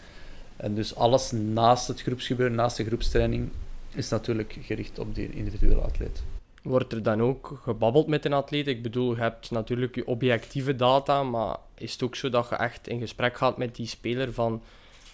en 0.56 0.74
dus 0.74 0.94
alles 0.94 1.32
naast 1.32 1.88
het 1.88 2.02
groepsgebeuren, 2.02 2.56
naast 2.56 2.76
de 2.76 2.84
groepstraining, 2.84 3.48
is 3.94 4.08
natuurlijk 4.08 4.58
gericht 4.60 4.98
op 4.98 5.14
die 5.14 5.30
individuele 5.30 5.80
atleet. 5.80 6.22
Wordt 6.62 6.92
er 6.92 7.02
dan 7.02 7.22
ook 7.22 7.60
gebabbeld 7.62 8.06
met 8.06 8.24
een 8.24 8.32
atleet? 8.32 8.66
Ik 8.66 8.82
bedoel, 8.82 9.14
je 9.14 9.20
hebt 9.20 9.50
natuurlijk 9.50 9.94
je 9.94 10.06
objectieve 10.06 10.76
data, 10.76 11.22
maar 11.22 11.56
is 11.74 11.92
het 11.92 12.02
ook 12.02 12.16
zo 12.16 12.28
dat 12.28 12.48
je 12.48 12.56
echt 12.56 12.88
in 12.88 13.00
gesprek 13.00 13.36
gaat 13.36 13.56
met 13.56 13.76
die 13.76 13.86
speler 13.86 14.32
van 14.32 14.62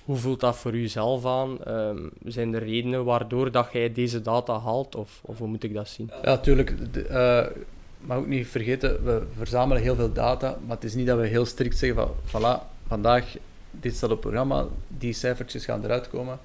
Hoe 0.05 0.17
voelt 0.17 0.41
dat 0.41 0.57
voor 0.57 0.75
u 0.75 0.89
zelf 0.89 1.27
aan? 1.27 1.65
Ehm, 1.65 2.09
zijn 2.25 2.55
er 2.55 2.65
redenen 2.65 3.05
waardoor 3.05 3.51
dat 3.51 3.69
jij 3.73 3.93
deze 3.93 4.23
data 4.23 4.59
haalt? 4.59 4.95
Of, 4.95 5.21
of 5.23 5.39
hoe 5.39 5.49
moet 5.49 5.63
ik 5.63 5.75
dat 5.75 5.89
zien? 5.89 6.11
Ja, 6.23 6.29
natuurlijk. 6.29 6.75
Uh, 7.11 7.47
maar 8.01 8.17
ook 8.17 8.27
niet 8.27 8.47
vergeten, 8.47 9.05
we 9.05 9.23
verzamelen 9.37 9.83
heel 9.83 9.95
veel 9.95 10.13
data, 10.13 10.59
maar 10.67 10.77
het 10.77 10.85
is 10.85 10.95
niet 10.95 11.07
dat 11.07 11.19
we 11.19 11.27
heel 11.27 11.47
strikt 11.47 11.79
zeggen 11.79 12.09
van, 12.25 12.41
voilà, 12.41 12.63
vandaag, 12.87 13.37
dit 13.71 13.97
staat 13.97 14.11
op 14.11 14.21
programma, 14.21 14.67
die 14.89 15.13
cijfertjes 15.13 15.65
gaan 15.65 15.85
eruit 15.85 16.09
komen. 16.09 16.39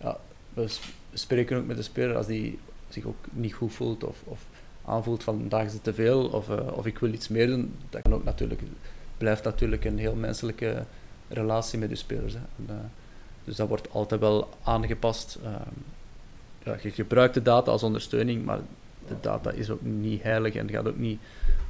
Ja, 0.00 0.18
we 0.54 0.66
spreken 1.12 1.56
ook 1.56 1.66
met 1.66 1.76
de 1.76 1.82
speler 1.82 2.16
als 2.16 2.26
die 2.26 2.58
zich 2.88 3.04
ook 3.04 3.26
niet 3.30 3.54
goed 3.54 3.72
voelt 3.72 4.04
of, 4.04 4.22
of 4.24 4.46
aanvoelt 4.84 5.22
van 5.22 5.38
vandaag 5.38 5.66
is 5.66 5.72
het 5.72 5.84
te 5.84 5.94
veel 5.94 6.28
of, 6.28 6.48
uh, 6.48 6.76
of 6.76 6.86
ik 6.86 6.98
wil 6.98 7.12
iets 7.12 7.28
meer 7.28 7.46
doen. 7.46 7.74
Dat 7.90 8.02
kan 8.02 8.14
ook 8.14 8.24
natuurlijk, 8.24 8.60
blijft 9.18 9.44
natuurlijk 9.44 9.84
een 9.84 9.98
heel 9.98 10.14
menselijke 10.14 10.84
relatie 11.32 11.78
met 11.78 11.88
de 11.88 11.94
spelers. 11.94 12.32
Hè. 12.32 12.38
En, 12.38 12.66
uh, 12.68 12.74
dus 13.44 13.56
dat 13.56 13.68
wordt 13.68 13.90
altijd 13.90 14.20
wel 14.20 14.48
aangepast. 14.62 15.38
Uh, 15.44 15.54
ja, 16.64 16.76
je 16.82 16.90
gebruikt 16.90 17.34
de 17.34 17.42
data 17.42 17.70
als 17.70 17.82
ondersteuning, 17.82 18.44
maar 18.44 18.60
de 19.08 19.14
data 19.20 19.50
is 19.50 19.70
ook 19.70 19.82
niet 19.82 20.22
heilig 20.22 20.54
en 20.54 20.70
gaat 20.70 20.88
ook 20.88 20.98
niet, 20.98 21.20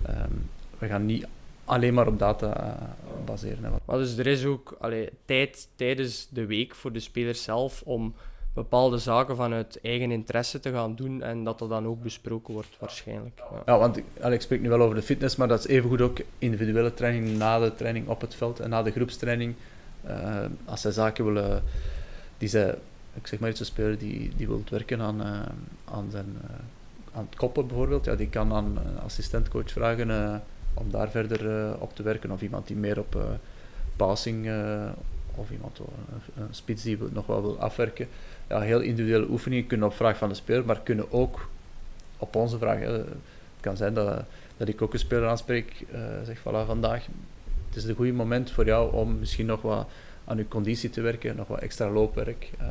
um, 0.09 0.48
we 0.79 0.87
gaan 0.87 1.07
niet 1.07 1.27
alleen 1.64 1.94
maar 1.94 2.07
op 2.07 2.18
data 2.18 2.57
uh, 2.57 2.88
baseren. 3.25 3.72
Hè. 3.87 3.98
Dus 3.98 4.16
er 4.16 4.27
is 4.27 4.44
ook 4.44 4.77
allee, 4.81 5.09
tijd 5.25 5.68
tijdens 5.77 6.29
de 6.31 6.46
week 6.46 6.75
voor 6.75 6.92
de 6.92 7.01
spelers 7.01 7.42
zelf 7.42 7.83
om 7.85 8.14
bepaalde 8.55 8.99
zaken 8.99 9.37
vanuit 9.37 9.81
eigen 9.83 10.11
interesse 10.11 10.61
te 10.61 10.73
gaan 10.73 10.95
doen 10.95 11.23
en 11.23 11.45
dat 11.45 11.59
dat 11.59 11.69
dan 11.69 11.87
ook 11.87 12.03
besproken 12.03 12.55
wordt 12.55 12.77
waarschijnlijk. 12.79 13.43
Ja, 13.67 13.79
want 13.79 13.97
ik 14.31 14.41
spreek 14.41 14.61
nu 14.61 14.69
wel 14.69 14.81
over 14.81 14.95
de 14.95 15.03
fitness, 15.03 15.37
maar 15.37 15.49
dat 15.49 15.59
is 15.59 15.67
evengoed 15.67 16.01
ook 16.01 16.19
individuele 16.38 16.95
training 16.95 17.38
na 17.38 17.59
de 17.59 17.75
training 17.75 18.09
op 18.09 18.21
het 18.21 18.35
veld 18.35 18.61
en 18.61 18.71
na 18.71 18.83
de 18.83 18.91
groepstraining. 18.91 19.55
Uh, 20.07 20.45
als 20.65 20.81
zij 20.81 20.91
zaken 20.91 21.25
willen, 21.25 21.62
die 22.38 22.49
zij, 22.49 22.75
ik 23.15 23.27
zeg 23.27 23.38
maar 23.38 23.51
iets, 23.51 23.61
een 23.61 23.67
speler 23.67 23.99
die, 23.99 24.33
die 24.37 24.47
wil 24.47 24.62
werken 24.71 25.01
aan, 25.01 25.21
uh, 25.21 25.41
aan, 25.85 26.09
zijn, 26.11 26.37
uh, 26.45 26.51
aan 27.12 27.27
het 27.31 27.38
koppen 27.38 27.67
bijvoorbeeld, 27.67 28.05
ja, 28.05 28.15
die 28.15 28.29
kan 28.29 28.53
aan 28.53 28.77
een 28.77 28.99
assistentcoach 29.05 29.71
vragen 29.71 30.43
om 30.75 30.91
daar 30.91 31.11
verder 31.11 31.75
op 31.81 31.97
te 31.97 32.03
werken 32.03 32.31
of 32.31 32.43
iemand 32.43 32.67
die 32.67 32.77
meer 32.77 32.99
op 32.99 33.17
passing 33.97 34.51
of 35.35 35.51
iemand, 35.51 35.79
een 36.35 36.47
spits 36.51 36.83
die 36.83 36.99
nog 37.12 37.27
wel 37.27 37.43
wil 37.43 37.59
afwerken 37.59 38.09
ja, 38.53 38.61
heel 38.61 38.81
individuele 38.81 39.31
oefeningen 39.31 39.67
kunnen 39.67 39.87
op 39.87 39.95
vraag 39.95 40.17
van 40.17 40.29
de 40.29 40.35
speler, 40.35 40.65
maar 40.65 40.81
kunnen 40.81 41.12
ook 41.12 41.49
op 42.19 42.37
onze 42.37 42.59
vraag. 42.59 42.79
Hè. 42.79 42.93
Het 42.93 43.07
kan 43.61 43.77
zijn 43.77 43.95
dat, 43.95 44.25
dat 44.57 44.69
ik 44.69 44.83
ook 44.83 44.93
een 44.93 44.99
speler 44.99 45.29
aanspreek, 45.29 45.85
uh, 45.93 46.01
zeg 46.25 46.38
voilà, 46.38 46.67
vandaag, 46.67 47.07
het 47.69 47.77
is 47.77 47.85
een 47.85 47.95
goed 47.95 48.12
moment 48.12 48.51
voor 48.51 48.65
jou 48.65 48.93
om 48.93 49.19
misschien 49.19 49.47
nog 49.47 49.62
wat 49.62 49.87
aan 50.25 50.37
je 50.37 50.49
conditie 50.49 50.91
te 50.91 51.01
werken, 51.01 51.37
nog 51.37 51.49
wat 51.49 51.61
extra 51.61 51.91
loopwerk 51.91 52.51
uh, 52.61 52.67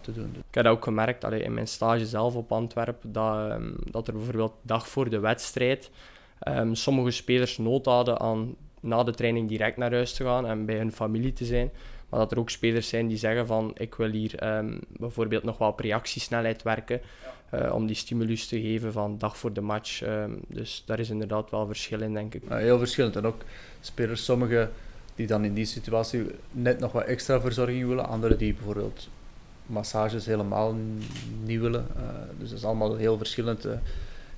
te 0.00 0.12
doen. 0.12 0.30
Ik 0.36 0.54
heb 0.54 0.64
dat 0.64 0.72
ook 0.72 0.84
gemerkt 0.84 1.24
allee, 1.24 1.42
in 1.42 1.54
mijn 1.54 1.68
stage 1.68 2.06
zelf 2.06 2.34
op 2.34 2.52
Antwerpen, 2.52 3.12
dat, 3.12 3.50
um, 3.50 3.74
dat 3.90 4.06
er 4.06 4.12
bijvoorbeeld 4.12 4.54
dag 4.62 4.88
voor 4.88 5.10
de 5.10 5.18
wedstrijd 5.18 5.90
um, 6.48 6.74
sommige 6.74 7.10
spelers 7.10 7.58
nood 7.58 7.84
hadden 7.84 8.20
aan 8.20 8.54
na 8.80 9.02
de 9.02 9.12
training 9.12 9.48
direct 9.48 9.76
naar 9.76 9.92
huis 9.92 10.12
te 10.12 10.24
gaan 10.24 10.46
en 10.46 10.66
bij 10.66 10.76
hun 10.76 10.92
familie 10.92 11.32
te 11.32 11.44
zijn. 11.44 11.70
Maar 12.12 12.20
dat 12.20 12.32
er 12.32 12.38
ook 12.38 12.50
spelers 12.50 12.88
zijn 12.88 13.08
die 13.08 13.16
zeggen 13.16 13.46
van 13.46 13.72
ik 13.76 13.94
wil 13.94 14.10
hier 14.10 14.56
um, 14.56 14.78
bijvoorbeeld 14.88 15.42
nog 15.42 15.58
wel 15.58 15.68
op 15.68 15.80
reactiesnelheid 15.80 16.62
werken. 16.62 17.00
Uh, 17.54 17.74
om 17.74 17.86
die 17.86 17.96
stimulus 17.96 18.46
te 18.46 18.60
geven 18.60 18.92
van 18.92 19.18
dag 19.18 19.36
voor 19.36 19.52
de 19.52 19.60
match. 19.60 20.02
Um, 20.02 20.40
dus 20.46 20.82
daar 20.86 20.98
is 20.98 21.10
inderdaad 21.10 21.50
wel 21.50 21.66
verschil 21.66 22.00
in, 22.00 22.14
denk 22.14 22.34
ik. 22.34 22.42
Ja, 22.48 22.56
heel 22.56 22.78
verschillend. 22.78 23.16
En 23.16 23.26
ook 23.26 23.42
spelers, 23.80 24.24
sommigen 24.24 24.70
die 25.14 25.26
dan 25.26 25.44
in 25.44 25.54
die 25.54 25.64
situatie 25.64 26.26
net 26.50 26.78
nog 26.78 26.92
wat 26.92 27.04
extra 27.04 27.40
verzorging 27.40 27.88
willen. 27.88 28.08
Anderen 28.08 28.38
die 28.38 28.54
bijvoorbeeld 28.54 29.08
massages 29.66 30.26
helemaal 30.26 30.76
niet 31.44 31.60
willen. 31.60 31.86
Uh, 31.96 32.02
dus 32.38 32.48
dat 32.48 32.58
is 32.58 32.64
allemaal 32.64 32.96
heel 32.96 33.16
verschillend. 33.16 33.66
Uh, 33.66 33.72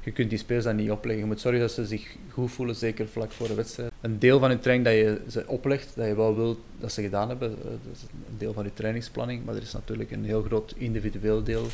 je 0.04 0.12
kunt 0.12 0.30
die 0.30 0.38
spelers 0.38 0.64
dan 0.64 0.76
niet 0.76 0.90
opleggen. 0.90 1.22
Je 1.22 1.28
moet 1.28 1.40
zorgen 1.40 1.60
dat 1.60 1.72
ze 1.72 1.86
zich 1.86 2.16
goed 2.30 2.50
voelen, 2.50 2.74
zeker 2.74 3.08
vlak 3.08 3.32
voor 3.32 3.48
de 3.48 3.54
wedstrijd. 3.54 3.92
Een 4.00 4.18
deel 4.18 4.38
van 4.38 4.50
je 4.50 4.58
training 4.58 4.88
dat 4.88 4.96
je 4.96 5.30
ze 5.30 5.48
oplegt, 5.48 5.92
dat 5.96 6.06
je 6.06 6.14
wel 6.14 6.36
wilt 6.36 6.58
dat 6.78 6.92
ze 6.92 7.02
gedaan 7.02 7.28
hebben, 7.28 7.50
eh, 7.50 7.64
dat 7.64 7.92
is 7.92 8.02
een 8.02 8.38
deel 8.38 8.52
van 8.52 8.64
je 8.64 8.72
trainingsplanning. 8.74 9.44
Maar 9.44 9.54
er 9.54 9.62
is 9.62 9.72
natuurlijk 9.72 10.10
een 10.10 10.24
heel 10.24 10.42
groot 10.42 10.74
individueel 10.76 11.42
deel, 11.42 11.66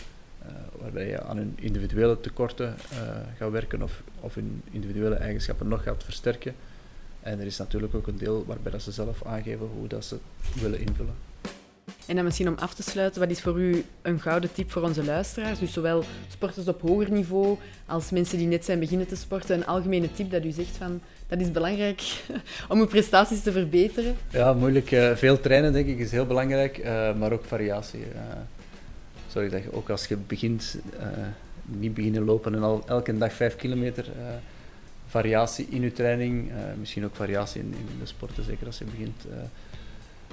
uh, 0.42 0.52
waarbij 0.80 1.08
je 1.08 1.22
aan 1.22 1.36
hun 1.36 1.52
individuele 1.60 2.20
tekorten 2.20 2.74
uh, 2.92 2.98
gaat 3.36 3.50
werken 3.50 3.82
of, 3.82 4.02
of 4.20 4.34
hun 4.34 4.62
individuele 4.70 5.14
eigenschappen 5.14 5.68
nog 5.68 5.82
gaat 5.82 6.04
versterken. 6.04 6.54
En 7.20 7.40
er 7.40 7.46
is 7.46 7.58
natuurlijk 7.58 7.94
ook 7.94 8.06
een 8.06 8.18
deel 8.18 8.44
waarbij 8.46 8.72
dat 8.72 8.82
ze 8.82 8.92
zelf 8.92 9.24
aangeven 9.24 9.66
hoe 9.66 9.88
dat 9.88 10.04
ze 10.04 10.16
willen 10.60 10.80
invullen. 10.80 11.29
En 12.06 12.14
dan 12.14 12.24
misschien 12.24 12.48
om 12.48 12.54
af 12.58 12.74
te 12.74 12.82
sluiten, 12.82 13.20
wat 13.20 13.30
is 13.30 13.40
voor 13.40 13.60
u 13.60 13.84
een 14.02 14.20
gouden 14.20 14.52
tip 14.52 14.70
voor 14.70 14.82
onze 14.82 15.04
luisteraars? 15.04 15.58
Dus 15.58 15.72
zowel 15.72 16.04
sporters 16.28 16.68
op 16.68 16.80
hoger 16.80 17.10
niveau 17.10 17.56
als 17.86 18.10
mensen 18.10 18.38
die 18.38 18.46
net 18.46 18.64
zijn 18.64 18.78
beginnen 18.78 19.06
te 19.06 19.16
sporten. 19.16 19.56
Een 19.56 19.66
algemene 19.66 20.12
tip 20.12 20.30
dat 20.30 20.44
u 20.44 20.50
zegt 20.50 20.76
van 20.76 21.00
dat 21.26 21.40
is 21.40 21.50
belangrijk 21.50 22.02
om 22.68 22.80
uw 22.80 22.86
prestaties 22.86 23.42
te 23.42 23.52
verbeteren? 23.52 24.16
Ja, 24.30 24.52
moeilijk. 24.52 24.90
Uh, 24.90 25.16
veel 25.16 25.40
trainen 25.40 25.72
denk 25.72 25.86
ik 25.86 25.98
is 25.98 26.10
heel 26.10 26.26
belangrijk, 26.26 26.78
uh, 26.78 27.14
maar 27.14 27.32
ook 27.32 27.44
variatie. 27.44 28.00
Uh, 28.00 28.20
sorry 29.28 29.48
dat 29.48 29.62
je 29.62 29.72
ook 29.72 29.90
als 29.90 30.06
je 30.06 30.16
begint, 30.16 30.76
niet 31.64 31.94
beginnen 31.94 32.24
lopen 32.24 32.54
en 32.54 32.62
al 32.62 32.82
elke 32.86 33.18
dag 33.18 33.32
vijf 33.32 33.56
kilometer 33.56 34.06
variatie 35.06 35.66
in 35.70 35.82
je 35.82 35.92
training, 35.92 36.50
misschien 36.78 37.04
ook 37.04 37.14
variatie 37.14 37.60
in, 37.60 37.74
de 38.00 38.06
sporten, 38.06 38.44
zeker 38.44 38.66
als 38.66 38.78
je 38.78 38.84
begint. 38.84 39.24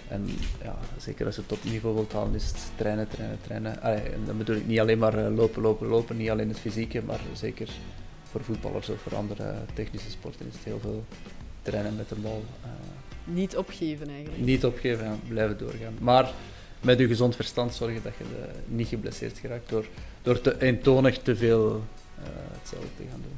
En 0.07 0.29
ja, 0.63 0.77
zeker 0.97 1.25
als 1.25 1.35
je 1.35 1.45
topniveau 1.45 1.95
wilt 1.95 2.13
halen, 2.13 2.35
is 2.35 2.45
het 2.45 2.71
trainen, 2.75 3.07
trainen, 3.07 3.37
trainen. 3.41 3.81
Allee, 3.81 3.99
en 3.99 4.25
dan 4.25 4.37
bedoel 4.37 4.55
ik 4.55 4.67
niet 4.67 4.79
alleen 4.79 4.97
maar 4.97 5.25
eh, 5.25 5.35
lopen, 5.35 5.61
lopen, 5.61 5.87
lopen, 5.87 6.17
niet 6.17 6.29
alleen 6.29 6.47
het 6.47 6.59
fysieke, 6.59 7.01
maar 7.05 7.19
zeker 7.33 7.69
voor 8.31 8.43
voetballers 8.43 8.89
of 8.89 9.01
voor 9.01 9.15
andere 9.15 9.55
technische 9.73 10.09
sporten 10.09 10.47
is 10.47 10.53
het 10.53 10.63
heel 10.63 10.79
veel 10.79 11.03
trainen 11.61 11.95
met 11.95 12.09
de 12.09 12.15
bal. 12.15 12.43
Uh, 12.65 12.69
niet 13.35 13.57
opgeven 13.57 14.09
eigenlijk. 14.09 14.43
Niet 14.43 14.65
opgeven, 14.65 15.19
blijven 15.27 15.57
doorgaan. 15.57 15.93
Maar 15.99 16.31
met 16.81 16.99
je 16.99 17.07
gezond 17.07 17.35
verstand 17.35 17.73
zorgen 17.73 18.03
dat 18.03 18.13
je 18.17 18.23
de, 18.23 18.75
niet 18.75 18.87
geblesseerd 18.87 19.37
geraakt 19.37 19.69
door, 19.69 19.85
door 20.21 20.41
te 20.41 20.61
eentonig 20.61 21.17
te 21.17 21.35
veel 21.35 21.83
uh, 22.19 22.25
hetzelfde 22.57 22.87
te 22.97 23.03
gaan 23.11 23.21
doen. 23.21 23.37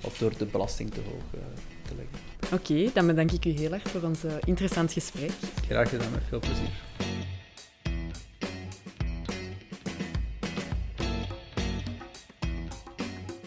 Of 0.00 0.18
door 0.18 0.32
de 0.38 0.46
belasting 0.46 0.90
te 0.90 1.00
hoog 1.00 1.22
uh, 1.34 1.40
te 1.86 1.94
leggen. 1.96 2.18
Oké, 2.52 2.72
okay, 2.72 2.90
dan 2.94 3.06
bedank 3.06 3.32
ik 3.32 3.44
u 3.44 3.50
heel 3.50 3.72
erg 3.72 3.82
voor 3.88 4.02
ons 4.02 4.20
interessant 4.44 4.92
gesprek. 4.92 5.32
Graag 5.68 5.88
gedaan, 5.88 6.10
met 6.10 6.22
veel 6.28 6.38
plezier. 6.38 6.70